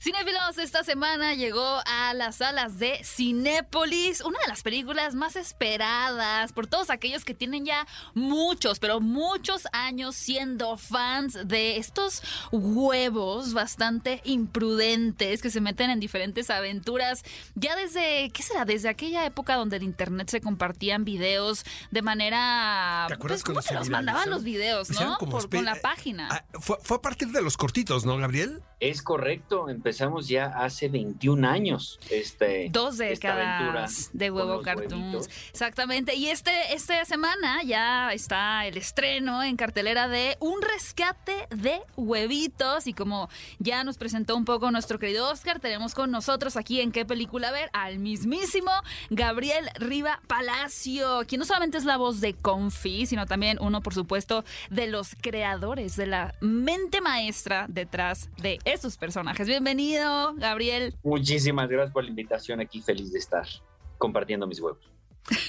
[0.00, 0.10] FM.
[0.20, 6.52] Cinéfilos, esta semana llegó a las salas de Cinépolis, una de las películas más esperadas
[6.52, 13.52] por todos aquellos que tienen ya muchos, pero muchos años siendo fans de estos huevos
[13.52, 17.22] bastante imprudentes que se meten en diferentes aventuras.
[17.54, 18.64] Ya desde, ¿qué será?
[18.64, 23.04] Desde aquella época donde el internet se compartían videos de manera...
[23.08, 25.16] ¿Te acuerdas pues, ¿Cómo se los mandaban los videos, Pues no?
[25.18, 26.28] como Por- espe- con la página.
[26.30, 28.62] Ah, fue, fue a partir de los cortitos, ¿no, Gabriel?
[28.80, 35.28] Es correcto, empezamos ya hace 21 años este, Dos décadas de huevo cartoons.
[35.50, 36.14] Exactamente.
[36.14, 42.86] Y este, esta semana ya está el estreno en cartelera de Un rescate de huevitos.
[42.86, 46.92] Y como ya nos presentó un poco nuestro querido Oscar, tenemos con nosotros aquí en
[46.92, 48.70] qué película ver al mismísimo
[49.10, 53.94] Gabriel Riva Palacio, quien no solamente es la voz de Confi, sino también uno, por
[53.94, 59.48] supuesto, de los creadores, de la mente maestra detrás de estos personajes.
[59.48, 59.79] Bienvenido,
[60.36, 60.94] Gabriel.
[61.02, 63.46] Muchísimas gracias por la invitación aquí, feliz de estar
[63.98, 64.80] compartiendo mis huevos.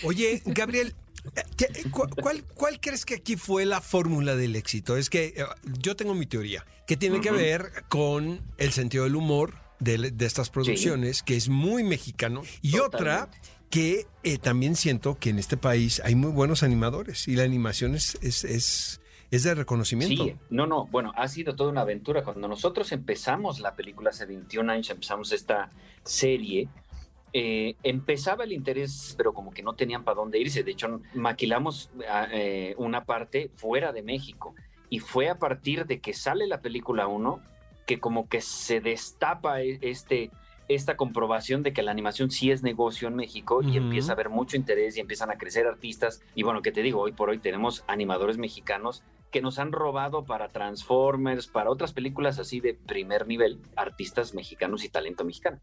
[0.04, 0.94] Oye, Gabriel,
[1.36, 4.98] eh, ¿qué- cu- ¿cuál, cuál crees que aquí fue la fórmula del éxito?
[4.98, 5.46] Es que eh,
[5.80, 10.26] yo tengo mi teoría, que tiene que ver con el sentido del humor de, de
[10.26, 13.30] estas producciones, que es muy mexicano, y otra
[13.70, 17.96] que eh, también siento que en este país hay muy buenos animadores y la animación
[17.96, 19.00] es, es, es,
[19.32, 20.26] es de reconocimiento.
[20.26, 22.24] Sí, no, no, bueno, ha sido toda una aventura.
[22.24, 25.70] Cuando nosotros empezamos la película hace 21 años, empezamos esta
[26.04, 26.68] serie,
[27.32, 30.64] eh, empezaba el interés, pero como que no tenían para dónde irse.
[30.64, 34.54] De hecho, maquilamos ah, eh, una parte fuera de México.
[34.90, 37.42] Y fue a partir de que sale la película 1
[37.88, 40.30] que como que se destapa e- este,
[40.76, 43.78] esta comprobación de que la animación sí es negocio en México y Ujú.
[43.78, 46.22] empieza a haber mucho interés y empiezan a crecer artistas.
[46.36, 50.26] Y bueno, que te digo, hoy por hoy tenemos animadores mexicanos que nos han robado
[50.26, 55.60] para Transformers, para otras películas así de primer nivel, artistas mexicanos y talento mexicano.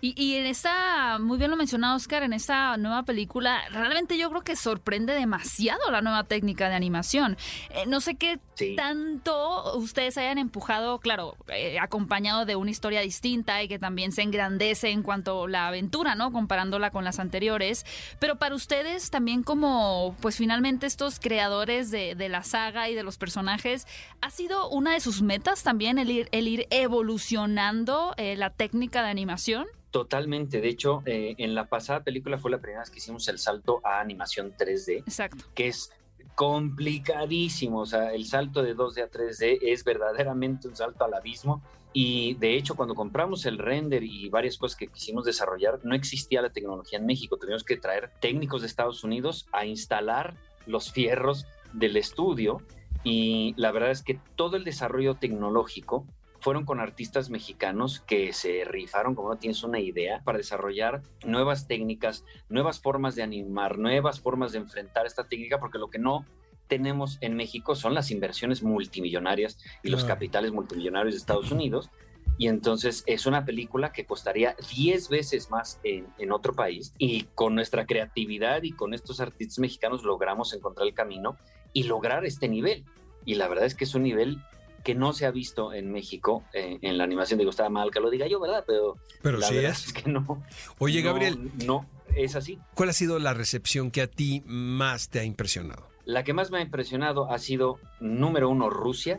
[0.00, 4.28] Y, y en esta, muy bien lo mencionado Oscar, en esta nueva película, realmente yo
[4.30, 7.36] creo que sorprende demasiado la nueva técnica de animación.
[7.70, 8.74] Eh, no sé qué Sí.
[8.74, 14.22] tanto ustedes hayan empujado, claro, eh, acompañado de una historia distinta y que también se
[14.22, 16.32] engrandece en cuanto a la aventura, ¿no?
[16.32, 17.84] Comparándola con las anteriores.
[18.18, 23.02] Pero para ustedes también como, pues finalmente estos creadores de, de la saga y de
[23.02, 23.86] los personajes,
[24.22, 29.02] ¿ha sido una de sus metas también el ir, el ir evolucionando eh, la técnica
[29.02, 29.66] de animación?
[29.96, 30.60] Totalmente.
[30.60, 33.80] De hecho, eh, en la pasada película fue la primera vez que hicimos el salto
[33.82, 35.46] a animación 3D, Exacto.
[35.54, 35.90] que es
[36.34, 37.80] complicadísimo.
[37.80, 41.62] O sea, el salto de 2D a 3D es verdaderamente un salto al abismo.
[41.94, 46.42] Y de hecho, cuando compramos el render y varias cosas que quisimos desarrollar, no existía
[46.42, 47.38] la tecnología en México.
[47.38, 52.60] Tuvimos que traer técnicos de Estados Unidos a instalar los fierros del estudio.
[53.02, 56.06] Y la verdad es que todo el desarrollo tecnológico
[56.46, 61.66] fueron con artistas mexicanos que se rifaron, como no tienes una idea, para desarrollar nuevas
[61.66, 66.24] técnicas, nuevas formas de animar, nuevas formas de enfrentar esta técnica, porque lo que no
[66.68, 71.90] tenemos en México son las inversiones multimillonarias y los capitales multimillonarios de Estados Unidos.
[72.38, 76.94] Y entonces es una película que costaría 10 veces más en, en otro país.
[76.96, 81.38] Y con nuestra creatividad y con estos artistas mexicanos logramos encontrar el camino
[81.72, 82.84] y lograr este nivel.
[83.24, 84.38] y la verdad es que es un nivel
[84.86, 87.38] que no se ha visto en México eh, en la animación.
[87.40, 88.62] Digo, está mal que lo diga yo, ¿verdad?
[88.68, 89.92] Pero, Pero la sí verdad es.
[89.92, 90.44] que no.
[90.78, 92.60] Oye, no, Gabriel, No, es así.
[92.74, 95.88] ¿cuál ha sido la recepción que a ti más te ha impresionado?
[96.04, 99.18] La que más me ha impresionado ha sido, número uno, Rusia.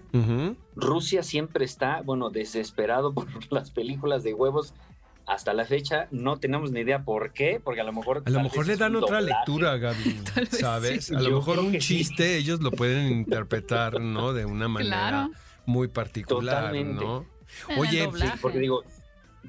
[0.76, 4.74] Rusia siempre está, bueno, desesperado por las películas de huevos.
[5.26, 8.24] Hasta la fecha no tenemos ni idea por qué, porque a lo mejor...
[8.26, 9.38] A lo mejor le dan otra doblaje.
[9.38, 10.22] lectura, Gaby,
[10.52, 11.06] ¿sabes?
[11.08, 11.16] sí.
[11.16, 11.80] A lo Yo mejor un sí.
[11.80, 14.32] chiste ellos lo pueden interpretar, ¿no?
[14.32, 15.32] De una manera Claro.
[15.68, 17.06] Muy particular, Totalmente.
[17.06, 17.26] ¿no?
[17.78, 18.10] Oye.
[18.42, 18.84] Porque digo,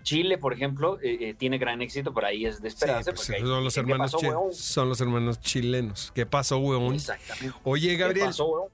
[0.02, 3.12] Chile, por ejemplo, eh, eh, tiene gran éxito, pero ahí es de Sí, esperarse.
[3.12, 4.52] pues, porque son los ¿qué hermanos pasó, weón?
[4.54, 6.12] son los hermanos chilenos.
[6.14, 6.94] ¿Qué pasó, weón?
[6.94, 7.56] Exactamente.
[7.64, 8.70] Oye, ¿Qué Gabriel, pasó?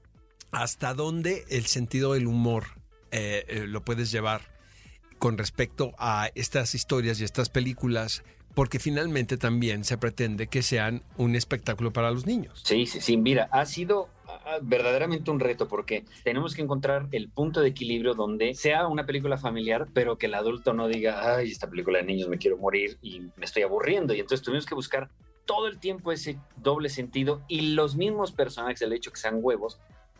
[0.51, 2.65] ¿hasta dónde el sentido del humor
[3.11, 4.41] eh, eh, lo puedes llevar
[5.19, 8.23] con respecto a estas historias y estas películas?
[8.53, 12.61] Porque finalmente también se pretende que sean un espectáculo para los niños.
[12.63, 13.17] Sí, sí, sí.
[13.17, 14.07] Mira, ha sido
[14.61, 19.37] verdaderamente un reto porque tenemos que encontrar el punto de equilibrio donde sea una película
[19.37, 22.97] familiar, pero que el adulto no diga, ay, esta película de niños me quiero morir
[23.01, 24.13] y me estoy aburriendo.
[24.13, 25.09] Y entonces tuvimos que buscar
[25.45, 29.79] todo el tiempo ese doble sentido y los mismos personajes, el hecho que sean huevos,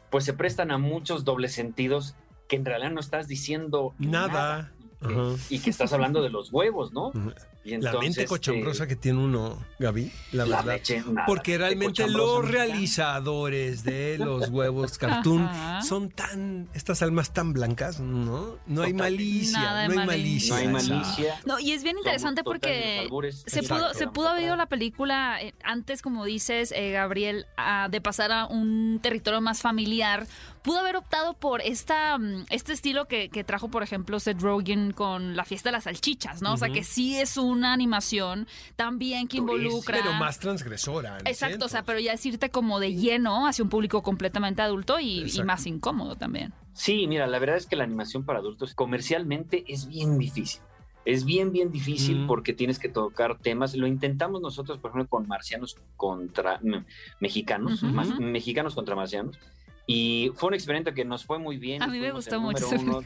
[0.09, 2.15] pues se prestan a muchos dobles sentidos
[2.47, 4.71] que en realidad no estás diciendo Nada.
[5.01, 5.35] Ajá.
[5.49, 7.07] y que estás hablando de los huevos, ¿no?
[7.07, 7.31] Ujú.
[7.65, 10.73] Y La mente cochambrosa eh, que tiene uno, Gaby, la, la verdad.
[10.75, 15.49] leche, nada, Porque realmente los realizadores de los huevos cartoon
[15.83, 18.57] son tan, estas almas tan blancas, ¿no?
[18.67, 20.53] No hay malicia, Nada no hay malicia.
[20.53, 21.39] No hay malicia.
[21.45, 23.07] No, y es bien interesante porque
[23.47, 23.75] se Exacto.
[23.85, 27.99] pudo, se pudo haber ido la película eh, antes, como dices, eh, Gabriel, a- de
[28.01, 30.27] pasar a un territorio más familiar.
[30.61, 34.91] Pudo haber optado por esta, mm, este estilo que, que trajo, por ejemplo, Seth Rogen
[34.91, 36.53] con la fiesta de las salchichas, ¿no?
[36.53, 39.97] O sea, que sí es una animación también que involucra...
[40.01, 41.17] Pero más transgresora.
[41.25, 41.83] Exacto, o sea, centros.
[41.85, 45.65] pero ya es irte como de lleno hacia un público completamente adulto y, y más
[45.65, 46.53] incómodo también.
[46.73, 50.61] Sí, mira, la verdad es que la animación para adultos comercialmente es bien difícil.
[51.05, 52.27] Es bien, bien difícil Mm.
[52.27, 53.75] porque tienes que tocar temas.
[53.75, 56.83] Lo intentamos nosotros, por ejemplo, con marcianos contra me-
[57.19, 58.21] mexicanos, Ujú, más- ujú.
[58.23, 59.37] mexicanos contra marcianos.
[59.87, 61.83] Y fue un experimento que nos fue muy bien.
[61.83, 63.01] A mí me gustó mucho uno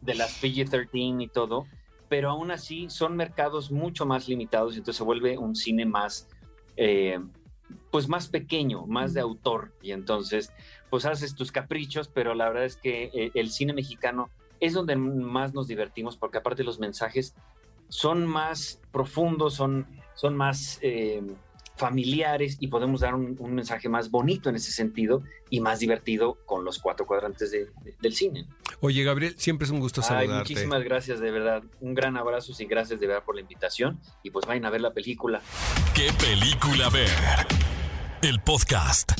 [0.00, 1.66] de las PG-13 y todo,
[2.08, 6.28] pero aún así son mercados mucho más limitados y entonces se vuelve un cine más,
[6.76, 7.18] eh,
[7.90, 9.72] pues más pequeño, más de autor.
[9.82, 10.52] Y entonces
[10.90, 14.30] pues haces tus caprichos, pero la verdad es que eh, el cine mexicano
[14.60, 17.34] es donde más nos divertimos porque aparte los mensajes
[17.88, 21.22] son más profundos, son, son más eh,
[21.76, 26.38] familiares y podemos dar un, un mensaje más bonito en ese sentido y más divertido
[26.46, 28.46] con los cuatro cuadrantes de- de- del cine.
[28.80, 30.52] Oye, Gabriel, siempre es un gusto Ay, saludarte.
[30.52, 31.62] muchísimas gracias, de verdad.
[31.80, 34.00] Un gran abrazo y gracias de verdad por la invitación.
[34.22, 35.40] Y pues vayan a ver la película.
[35.94, 37.08] ¿Qué película ver?
[38.22, 39.12] El podcast.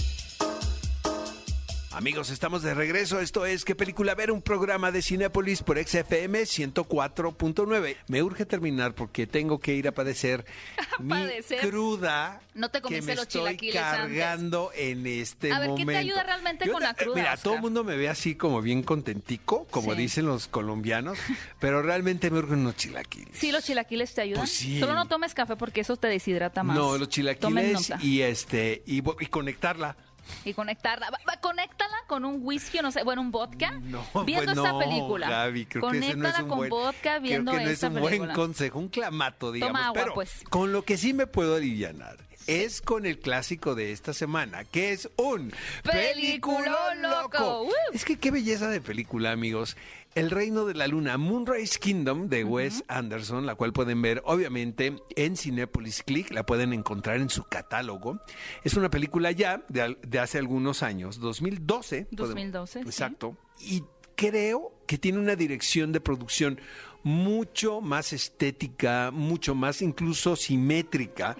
[1.96, 3.20] Amigos, estamos de regreso.
[3.20, 4.30] Esto es ¿Qué película ver?
[4.30, 7.96] Un programa de Cinépolis por XFM 104.9.
[8.08, 10.44] Me urge terminar porque tengo que ir a padecer
[10.98, 11.58] mi padecer?
[11.60, 13.72] cruda No te que comiste me los estoy antes.
[13.72, 16.00] cargando en este A ver, ¿qué te momento.
[16.00, 17.42] ayuda realmente Yo con la cruda, Mira, Oscar?
[17.44, 19.96] todo el mundo me ve así como bien contentico, como Sí.
[19.98, 21.16] dicen los colombianos,
[21.60, 23.38] pero realmente me urgen unos chilaquiles.
[23.38, 24.40] Sí, los chilaquiles te ayudan.
[24.42, 24.80] Pues sí.
[24.80, 26.76] Solo no tomes café porque eso te deshidrata más.
[26.76, 29.96] No, los chilaquiles y este y, y conectarla.
[30.44, 31.10] Y conectarla.
[31.10, 33.72] Va- va, conéctala con un whisky no sé, bueno, un vodka.
[33.82, 35.28] No, viendo pues esta no, película.
[35.28, 37.70] Gaby, creo que ese Conéctala no es un con buen, vodka viendo creo que no
[37.72, 38.18] esta es un película.
[38.34, 39.80] buen consejo, un clamato, digamos.
[39.80, 40.44] agua, pero pues.
[40.50, 42.16] con lo que sí me puedo alivianar
[42.46, 45.52] es con el clásico de esta semana, que es un
[45.82, 47.68] Peliculón loco.
[47.92, 49.76] Es que qué belleza de película, amigos.
[50.16, 54.96] El Reino de la Luna, Moonrise Kingdom de Wes Anderson, la cual pueden ver obviamente
[55.14, 58.18] en Cinepolis Click, la pueden encontrar en su catálogo.
[58.64, 62.06] Es una película ya de, de hace algunos años, 2012.
[62.16, 62.88] podemos- 2012, sí.
[62.88, 63.36] Exacto.
[63.60, 63.84] Y
[64.16, 66.58] creo que tiene una dirección de producción
[67.06, 71.36] mucho más estética, mucho más incluso simétrica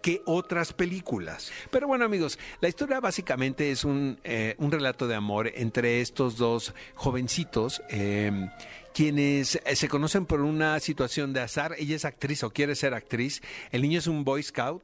[0.00, 1.50] que otras películas.
[1.72, 6.36] Pero bueno amigos, la historia básicamente es un, eh, un relato de amor entre estos
[6.36, 7.82] dos jovencitos.
[7.88, 8.50] eh,
[8.94, 11.74] quienes eh, se conocen por una situación de azar.
[11.78, 13.40] Ella es actriz o quiere ser actriz.
[13.70, 14.82] El niño es un Boy Scout,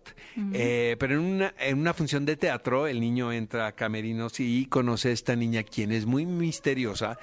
[0.52, 4.66] eh, pero en una, en una función de teatro el niño entra a camerinos y
[4.66, 7.18] conoce a esta niña quien es muy misteriosa.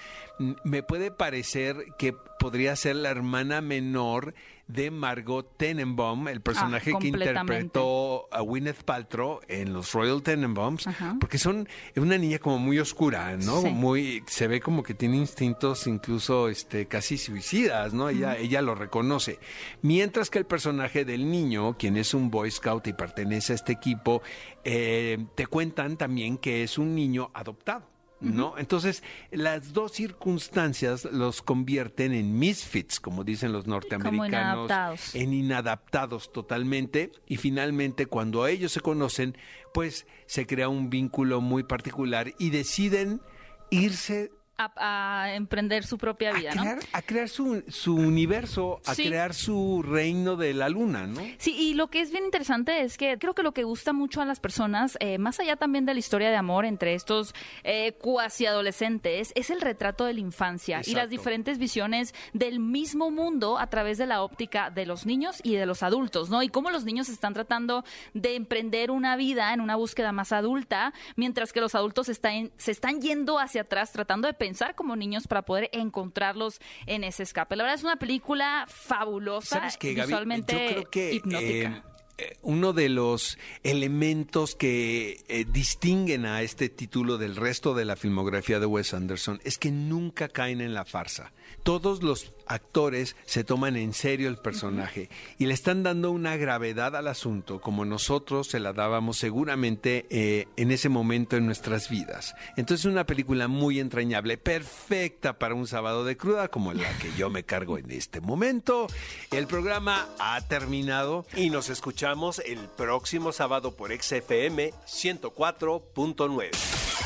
[0.63, 4.33] Me puede parecer que podría ser la hermana menor
[4.67, 11.17] de Margot Tenenbaum, el personaje que interpretó a Gwyneth Paltrow en los Royal Tenenbaums, Ajá.
[11.19, 13.61] porque son una niña como muy oscura, ¿no?
[13.61, 13.69] Sí.
[13.69, 18.09] Muy se ve como que tiene instintos incluso este casi suicidas, ¿no?
[18.09, 19.39] Ella ella lo reconoce.
[19.81, 23.73] Mientras que el personaje del niño, quien es un Boy Scout y pertenece a este
[23.73, 24.21] equipo,
[24.63, 27.92] eh, te cuentan también que es un niño adoptado.
[28.23, 28.57] ¿No?
[28.57, 35.15] Entonces, las dos circunstancias los convierten en misfits, como dicen los norteamericanos, inadaptados.
[35.15, 39.37] en inadaptados totalmente, y finalmente cuando ellos se conocen,
[39.73, 43.21] pues se crea un vínculo muy particular y deciden
[43.69, 46.63] irse A, a emprender su propia a vida, ¿no?
[46.93, 49.07] a crear su, su universo, a Sí.
[49.07, 51.21] crear su reino de la luna, ¿no?
[51.39, 54.21] Sí, y lo que es bien interesante es que creo que lo que gusta mucho
[54.21, 57.33] a las personas, eh, más allá también de la historia de amor entre estos
[57.63, 63.09] eh, cuasi adolescentes, es el retrato de la infancia y las diferentes visiones del mismo
[63.09, 66.43] mundo a través de la óptica de los niños y de los adultos, ¿no?
[66.43, 67.83] Y cómo los niños están tratando
[68.13, 72.71] de emprender una vida en una búsqueda más adulta, mientras que los adultos están, se
[72.71, 77.55] están yendo hacia atrás tratando de pensar como niños para poder encontrarlos en ese escape.
[77.55, 80.07] La verdad es una película fabulosa, ¿Sabes qué, Gaby?
[80.07, 81.69] visualmente Yo creo que hipnótica.
[81.77, 81.81] eh,
[82.17, 87.95] eh, uno de los elementos que eh, distinguen a este título del resto de la
[87.95, 91.31] filmografía de Wes Anderson es que nunca caen en la farsa.
[91.63, 96.95] Todos los actores se toman en serio el personaje y le están dando una gravedad
[96.95, 102.35] al asunto como nosotros se la dábamos seguramente eh, en ese momento en nuestras vidas.
[102.57, 107.11] Entonces es una película muy entrañable, perfecta para un sábado de cruda como la que
[107.17, 108.87] yo me cargo en este momento.
[109.31, 116.49] El programa ha terminado Y nos escuchamos el próximo sábado por XFM 104.9.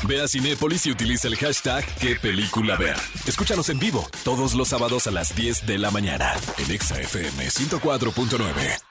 [0.06, 2.96] Ve a Cinépolis y utiliza el hashtag qué película ver.
[3.26, 4.06] Escúchanos en vivo
[4.38, 8.87] todos los sábados a las 10 de la mañana en Exa FM 104.9.